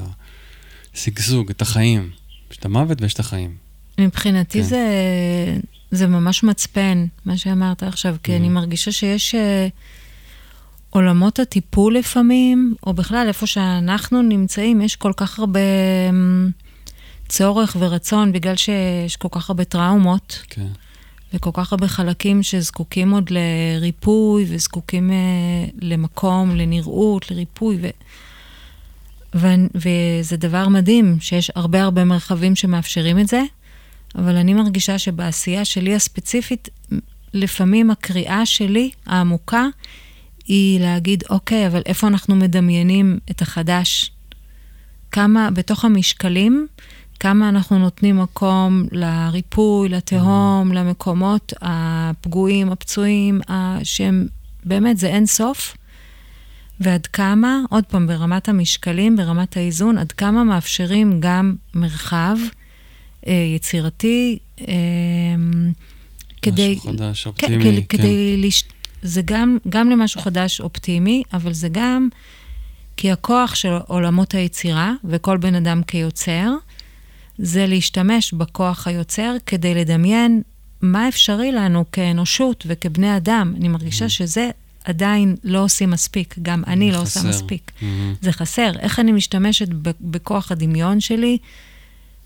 [0.93, 2.11] השגשוג, את החיים.
[2.51, 3.55] יש את המוות ויש את החיים.
[3.97, 4.67] מבחינתי כן.
[4.67, 4.85] זה,
[5.91, 8.35] זה ממש מצפן, מה שאמרת עכשיו, כי mm-hmm.
[8.35, 9.35] אני מרגישה שיש...
[9.35, 9.37] Uh,
[10.97, 15.59] עולמות הטיפול לפעמים, או בכלל איפה שאנחנו נמצאים, יש כל כך הרבה
[16.09, 16.49] אמ,
[17.27, 20.43] צורך ורצון, בגלל שיש כל כך הרבה טראומות.
[20.49, 20.67] כן.
[21.33, 27.87] וכל כך הרבה חלקים שזקוקים עוד לריפוי, וזקוקים uh, למקום, לנראות, לריפוי, ו...
[29.35, 29.47] ו...
[29.75, 33.41] וזה דבר מדהים שיש הרבה הרבה מרחבים שמאפשרים את זה,
[34.15, 36.69] אבל אני מרגישה שבעשייה שלי הספציפית,
[37.33, 39.65] לפעמים הקריאה שלי, העמוקה,
[40.47, 44.11] היא להגיד, אוקיי, אבל איפה אנחנו מדמיינים את החדש?
[45.11, 46.67] כמה, בתוך המשקלים,
[47.19, 53.41] כמה אנחנו נותנים מקום לריפוי, לתהום, למקומות הפגועים, הפצועים,
[53.83, 54.27] שהם
[54.65, 55.77] באמת, זה אין סוף.
[56.79, 62.37] ועד כמה, עוד פעם, ברמת המשקלים, ברמת האיזון, עד כמה מאפשרים גם מרחב
[63.27, 64.37] אה, יצירתי,
[64.67, 64.75] אה,
[66.41, 66.75] כדי...
[66.75, 67.97] משהו חדש, כן, אופטימי, כדי, כן.
[67.97, 68.63] כדי לש...
[69.01, 72.09] זה גם, גם למשהו חדש אופטימי, אבל זה גם
[72.97, 76.51] כי הכוח של עולמות היצירה, וכל בן אדם כיוצר,
[77.37, 80.41] זה להשתמש בכוח היוצר כדי לדמיין
[80.81, 83.53] מה אפשרי לנו כאנושות וכבני אדם.
[83.57, 84.09] אני מרגישה Mm-hmm.
[84.09, 84.49] שזה
[84.85, 87.23] עדיין לא עושים מספיק, גם אני לא עושה.
[87.29, 87.71] מספיק.
[87.81, 88.13] מהמם.
[88.21, 88.71] זה חסר.
[88.79, 91.37] איך אני משתמשת ב- בכוח הדמיון שלי,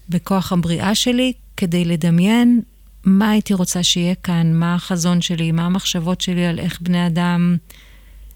[0.10, 2.62] בכוח הבריאה שלי, כדי לדמיין
[3.06, 7.58] מה הייתי רוצה שיהיה כאן, מה החזון שלי, מה המחשבות שלי על איך בני אדם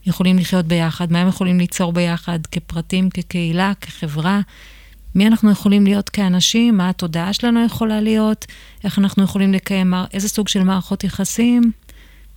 [0.06, 2.40] יכולים לחיות ביחד, מה הם יכולים ליצור ביחד?
[2.52, 4.42] כפרטים, כקהילה, כחברה.
[5.16, 8.46] מי אנחנו יכולים להיות כאנשים, מה התודעה שלנו יכולה להיות,
[8.84, 11.72] איך אנחנו יכולים לקיים, איזה סוג של מערכות יחסים,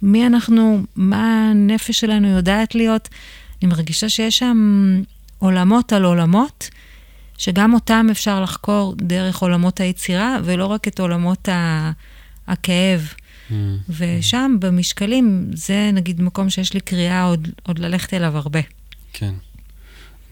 [0.02, 3.08] מי אנחנו, מה הנפש שלנו יודעת להיות.
[3.62, 5.02] אני מרגישה שיש שם
[5.38, 6.70] עולמות על עולמות,
[7.38, 11.90] שגם אותם אפשר לחקור דרך עולמות היצירה, ולא רק את עולמות ה...
[12.48, 13.12] הכאב.
[13.50, 13.78] מהמם.
[13.88, 18.60] ושם, במשקלים, זה נגיד מקום שיש לי קריאה עוד, עוד ללכת אליו הרבה.
[19.12, 19.34] כן.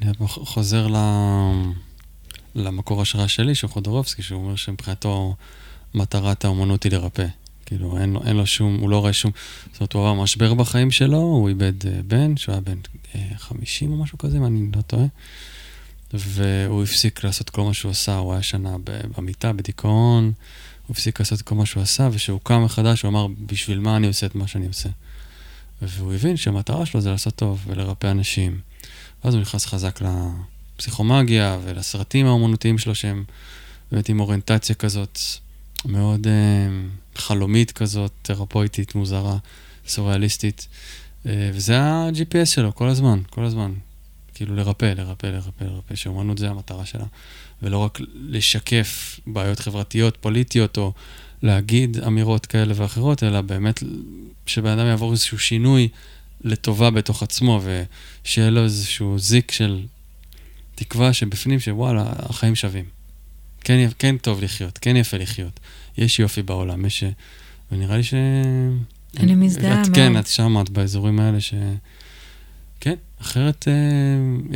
[0.03, 0.97] אני חוזר ל...
[2.55, 5.35] למקור השראה שלי, שהוא חודורובסקי, שהוא אומר שמבחינתו
[5.95, 7.27] מטרת האומנות היא לרפא.
[7.67, 9.31] כאילו, אין לו, אין לו שום, הוא לא רואה שום...
[9.73, 12.79] זאת אומרת, הוא עבר משבר בחיים שלו, הוא איבד אה, בן, שהוא היה בן
[13.15, 15.07] אה, 50 או משהו כזה, אם אני לא טועה.
[16.13, 18.77] והוא הפסיק לעשות כל מה שהוא עשה, הוא היה שנה
[19.17, 20.33] במיטה, בדיכאון,
[20.87, 24.07] הוא הפסיק לעשות כל מה שהוא עשה, וכשהוא קם מחדש, הוא אמר, בשביל מה אני
[24.07, 24.89] עושה את מה שאני עושה?
[25.83, 28.61] והוא הבין שהמטרה שלו זה לעשות טוב ולרפא אנשים.
[29.25, 30.01] ואז הוא נכנס חזק
[30.77, 33.25] לפסיכומגיה ולסרטים האומנותיים שלו, שהם
[33.93, 35.19] באמת עם אוריינטציה כזאת
[35.85, 36.33] מאוד אה,
[37.15, 39.37] חלומית כזאת, תרפויטית, מוזרה,
[39.87, 40.69] סוריאליסטית.
[41.27, 43.73] אה, וזה ה-GPS שלו כל הזמן, כל הזמן.
[44.35, 47.05] כאילו לרפא, לרפא, לרפא, לרפא, שאומנות זה המטרה שלה.
[47.63, 50.93] ולא רק לשקף בעיות חברתיות, פוליטיות, או
[51.43, 53.83] להגיד אמירות כאלה ואחרות, אלא באמת
[54.47, 55.89] שבן אדם יעבור איזשהו שינוי
[56.45, 59.83] לטובה בתוך עצמו, ושיהיה לו איזשהו זיק של
[60.75, 62.85] תקווה שבפנים, שוואלה, החיים שווים.
[63.61, 65.61] כן, כן טוב לחיות, כן יפה לחיות.
[65.99, 67.05] יש יופי בעולם, יש...
[67.73, 68.15] ונראה לי ש...
[69.19, 69.95] אני מזדהה את, מאוד.
[69.95, 71.55] כן, את שם, את באזורים האלה ש...
[72.81, 73.73] כן, אחרת אה,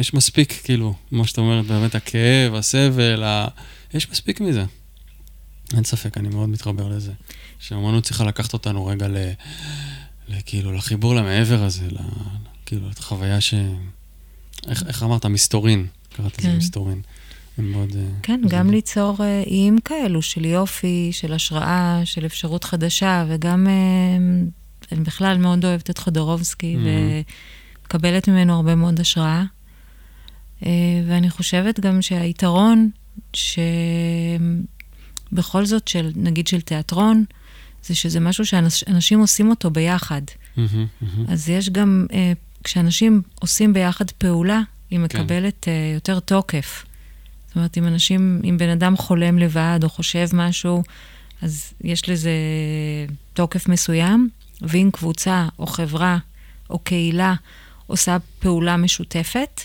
[0.00, 3.48] יש מספיק, כאילו, כמו שאת אומרת, באמת הכאב, הסבל, ה...
[3.94, 4.64] יש מספיק מזה.
[5.74, 7.12] אין ספק, אני מאוד מתחבר לזה.
[7.58, 9.16] שהאמנות צריכה לקחת אותנו רגע ל...
[10.28, 10.34] ל...
[10.46, 11.96] כאילו, לחיבור למעבר הזה, ל...
[12.66, 13.54] כאילו, את החוויה ש...
[14.68, 15.26] איך, איך אמרת?
[15.26, 15.86] מסתורין.
[16.16, 16.56] קראת לזה כן.
[16.56, 17.00] מסתורין.
[17.58, 17.96] מאוד...
[17.96, 23.24] אה, כן, זה- גם ליצור אה, איים כאלו של יופי, של השראה, של אפשרות חדשה,
[23.28, 23.72] וגם אה,
[24.92, 26.78] אני בכלל מאוד אוהבת את חודורובסקי, Mhm.
[27.94, 29.44] ומקבלת ממנו הרבה מאוד השראה.
[30.66, 30.70] אה,
[31.06, 32.90] ואני חושבת גם שהיתרון,
[33.32, 34.64] שבכל
[35.64, 37.24] זאת, של, נגיד של תיאטרון,
[37.84, 40.22] זה שזה משהו שאנשים עושים אותו ביחד.
[40.56, 41.24] מהמם, מהמם.
[41.28, 42.32] אז יש גם, אה,
[42.64, 44.60] כשאנשים עושים ביחד פעולה,
[44.90, 46.84] היא מקבלת אה, יותר תוקף.
[47.46, 50.82] זאת אומרת, אם אנשים, אם בן אדם חולם לבד או חושב משהו,
[51.42, 52.30] אז יש לזה
[53.32, 54.28] תוקף מסוים,
[54.62, 56.18] ואם קבוצה או חברה
[56.70, 57.34] או קהילה
[57.90, 59.60] עושה פעולה משותפת,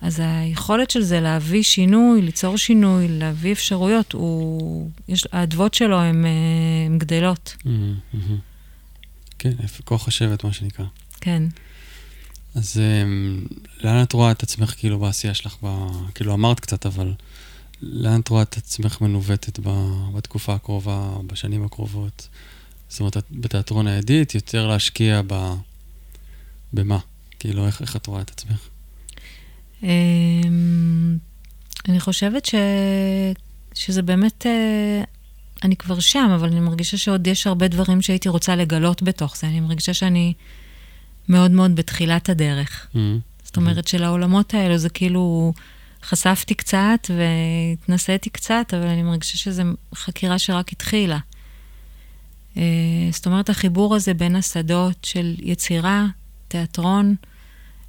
[0.00, 6.24] אז היכולת של זה להביא שינוי, ליצור שינוי, להביא אפשרויות, הוא, יש, האדוות שלו הן
[6.86, 8.38] הן גדלות, מהמם, מהמם.
[9.38, 9.52] כן,
[9.84, 10.84] כוח השבט, מה שנקרא.
[11.20, 11.42] כן.
[12.54, 13.44] אז אמ,
[13.84, 15.88] לאן את רואה את עצמך כאילו בעשייה שלך, ב...
[16.14, 17.12] כאילו אמרת קצת, אבל
[17.82, 19.68] לאן את רואה את עצמך מנווטת ב...
[20.14, 22.28] בתקופה הקרובה, בשנים הקרובות?
[22.88, 25.54] זאת אומרת, בתיאטרון העדית, יותר להשקיע ב...
[26.72, 26.98] במה?
[27.44, 28.68] כאילו, איך, איך את רואה את עצמך?
[29.82, 31.18] אמ,
[31.88, 32.54] אני חושבת ש...
[33.74, 35.02] שזה באמת, אה,
[35.62, 39.46] אני כבר שם, אבל אני מרגישה שעוד יש הרבה דברים שהייתי רוצה לגלות בתוך זה.
[39.46, 40.32] אני מרגישה שאני
[41.28, 42.86] מאוד מאוד בתחילת הדרך.
[42.94, 45.52] מהמם, זאת אומרת שלעולמות האלו זה כאילו,
[46.02, 49.62] חשפתי קצת והתנסיתי קצת, אבל אני מרגישה שזו
[49.94, 51.18] חקירה שרק התחילה.
[52.56, 52.62] אה,
[53.12, 56.06] זאת אומרת, החיבור הזה בין השדות של יצירה,
[56.48, 57.14] תיאטרון,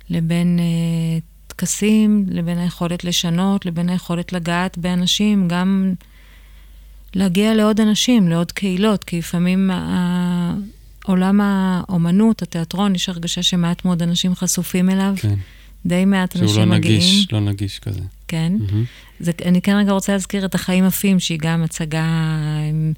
[0.10, 5.94] לבין אה, טקסים, לבין היכולת לשנות, לבין היכולת לגעת באנשים, גם
[7.14, 9.72] להגיע לעוד אנשים, לעוד קהילות, כי לפעמים
[11.06, 15.36] עולם האומנות, התיאטרון, יש הרגשה שמעט מאוד אנשים חשופים אליו, כן.
[15.86, 17.00] די מעט שהוא אנשים לא מגיעים.
[17.00, 18.02] נגיש, לא נגיש כזה.
[18.28, 18.54] כן.
[18.60, 18.84] מהמם,
[19.20, 22.06] זה, אני כן רגע רוצה להזכיר את החיים יפים, שהיא גם הצגה
[22.70, 22.94] עם,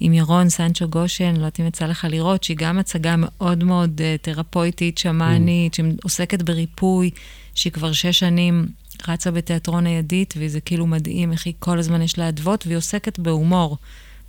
[0.00, 4.00] עם ירון סנצ'ו גושן, לא יודעת אם יצא לך לראות, שהיא גם הצגה מאוד מאוד
[4.00, 5.76] uh, תרפויטית, שמאנית, mm.
[5.76, 7.10] שעוסקת בריפוי,
[7.54, 8.66] שהיא כבר שש שנים
[9.08, 13.18] רצה בתיאטרון הידית, וזה כאילו מדהים איך היא כל הזמן יש לה אדוות, והיא עוסקת
[13.18, 13.76] בהומור,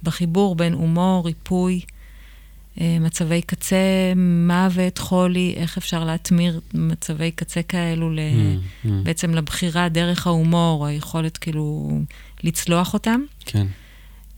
[0.04, 1.82] בחיבור בין הומור, ריפוי,
[2.76, 4.14] uh, מצבי קצה,
[4.48, 8.20] מוות, חולי, איך אפשר להטמיר מצבי קצה כאלו ל...
[8.20, 8.90] mm, mm.
[9.04, 11.92] בעצם לבחירה דרך ההומור, היכולת כאילו
[12.44, 13.22] לצלוח אותם.
[13.46, 13.68] כן.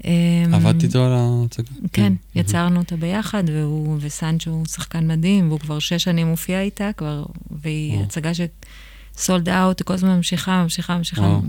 [0.06, 1.72] אמ, עבדת איתו על ההצגה?
[1.94, 6.90] כן, יצרנו אותה ביחד, והוא וסנצ'ו הוא שחקן מדהים, והוא כבר שש שנים מופיע איתה,
[6.98, 11.40] כבר, והיא הצגה שסולד אאוט, כל הזמן ממשיכה, ממשיכה, ממשיכה,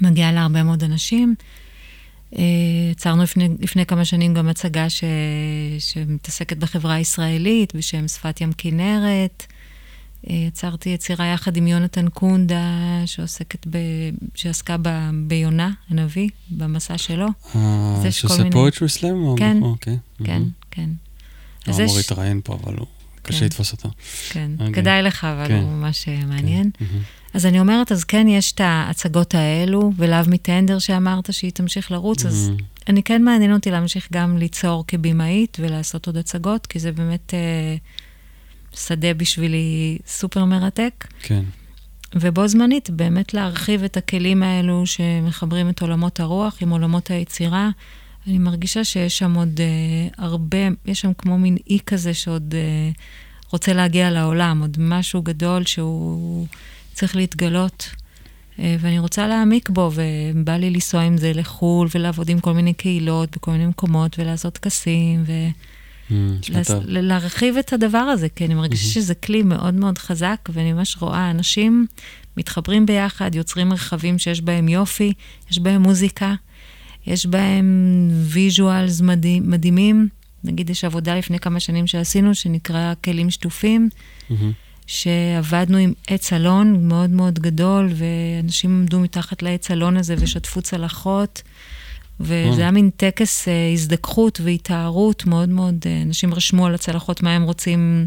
[0.00, 1.34] מגיעה להרבה מאוד אנשים.
[2.38, 2.42] אה,
[2.92, 5.04] יצרנו לפני, לפני כמה שנים גם הצגה ש,
[5.78, 9.46] שמתעסקת בחברה הישראלית, בשם שפת ים כנרת.
[10.30, 12.62] אה, יצרתי יצירה יחד עם יונתן קונדה,
[13.06, 13.78] שעוסקת ב...
[14.34, 15.10] שעסקה ב...
[15.26, 17.26] ביונה, הנביא, במסע שלו.
[17.56, 19.36] אה, שעושה פואטרי סלאם?
[19.36, 19.96] כן, אוקיי.
[20.24, 20.90] כן, כן.
[21.66, 22.86] הוא אמור להתראיין פה, אבל הוא...
[23.22, 23.46] קשה כן.
[23.46, 23.90] לתפוס אותו.
[24.30, 24.74] כן, אוקיי.
[24.74, 25.54] כדאי לך, אבל כן.
[25.62, 26.70] הוא ממש אה, מעניין.
[26.78, 26.84] כן.
[27.34, 32.26] אז אני אומרת, אז כן, יש את ההצגות האלו, ולאו מטנדר שאמרת שהיא תמשיך לרוץ,
[32.26, 32.50] אז
[32.88, 37.34] אני כן מעניין אותי להמשיך גם ליצור כבימאית ולעשות עוד הצגות, כי זה באמת...
[37.34, 37.76] אה,
[38.76, 41.06] שדה בשבילי סופר מרתק.
[41.22, 41.42] כן.
[42.14, 47.70] ובו זמנית, באמת להרחיב את הכלים האלו שמחברים את עולמות הרוח עם עולמות היצירה.
[48.26, 52.98] אני מרגישה שיש שם עוד uh, הרבה, יש שם כמו מין אי כזה שעוד uh,
[53.52, 56.46] רוצה להגיע לעולם, עוד משהו גדול שהוא
[56.92, 57.90] צריך להתגלות.
[58.56, 62.74] Uh, ואני רוצה להעמיק בו, ובא לי לנסוע עם זה לחו"ל ולעבוד עם כל מיני
[62.74, 65.24] קהילות בכל מיני מקומות ולעשות טקסים.
[65.26, 65.32] ו...
[66.10, 66.14] Mm,
[66.86, 68.94] להרחיב את הדבר הזה, כי אני מרגישה mm-hmm.
[68.94, 71.86] שזה כלי מאוד מאוד חזק, ואני ממש רואה אנשים
[72.36, 75.12] מתחברים ביחד, יוצרים מרחבים שיש בהם יופי,
[75.50, 76.34] יש בהם מוזיקה,
[77.06, 80.08] יש בהם visuals מדהים, מדהימים.
[80.44, 83.88] נגיד, יש עבודה לפני כמה שנים שעשינו, שנקרא כלים שטופים,
[84.30, 84.34] mm-hmm.
[84.86, 91.42] שעבדנו עם עץ אלון מאוד מאוד גדול, ואנשים עמדו מתחת לעץ אלון הזה ושטפו צלחות.
[92.20, 95.26] וזה היה מין טקס אה, הזדככות והיטהרות.
[95.26, 98.06] מאוד מאוד, אה, אנשים רשמו על הצלחות מה הם רוצים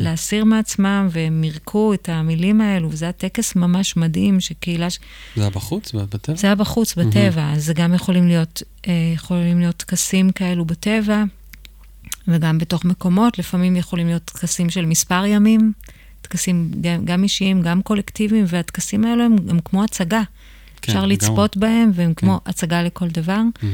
[0.00, 4.90] להסיר מעצמם, והם מירקו את המילים האלו, וזה היה טקס ממש מדהים, שקהילה...
[4.90, 4.98] ש...
[5.36, 6.36] זה היה בחוץ, בטבע?
[6.36, 11.24] זה היה בחוץ, בטבע, אז זה גם יכולים להיות, אה, יכולים להיות טקסים כאלו בטבע,
[12.28, 15.72] וגם בתוך מקומות, לפעמים יכולים להיות טקסים של מספר ימים,
[16.22, 20.22] טקסים גם, גם אישיים, גם קולקטיביים, והטקסים האלו הם, הם כמו הצגה.
[20.86, 21.70] כן, אפשר לצפות לגמרי.
[21.70, 22.26] בהם, והם כן.
[22.26, 23.40] כמו הצגה לכל דבר.
[23.58, 23.66] Mm-hmm.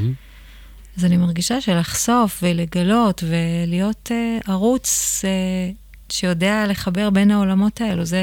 [0.97, 5.75] אז אני מרגישה שלחשוף ולגלות ולהיות uh, ערוץ uh,
[6.09, 8.21] שיודע לחבר בין העולמות האלו, זה,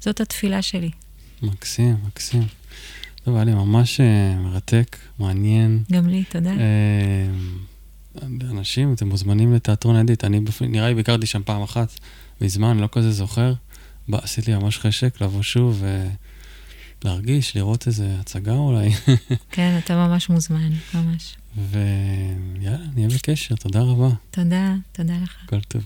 [0.00, 0.90] זאת התפילה שלי.
[1.42, 2.42] מקסים, מקסים.
[3.24, 5.82] טוב, היה לי ממש uh, מרתק, מעניין.
[5.92, 6.50] גם לי, תודה.
[6.50, 10.24] Uh, אנשים, אתם מוזמנים לתיאטרון עדית.
[10.24, 11.88] אני נראה לי ביקרתי שם פעם אחת,
[12.40, 13.52] מזמן, לא כזה זוכר.
[14.08, 16.06] בא, עשיתי לי ממש חשק לבוא שוב, ו...
[17.04, 18.90] להרגיש, לראות איזה הצגה אולי.
[19.50, 21.36] כן, אתה ממש מוזמן, ממש.
[21.56, 24.08] ויאללה, נהיה בקשר, תודה רבה.
[24.30, 25.36] תודה, תודה לך.
[25.44, 25.82] הכל טוב.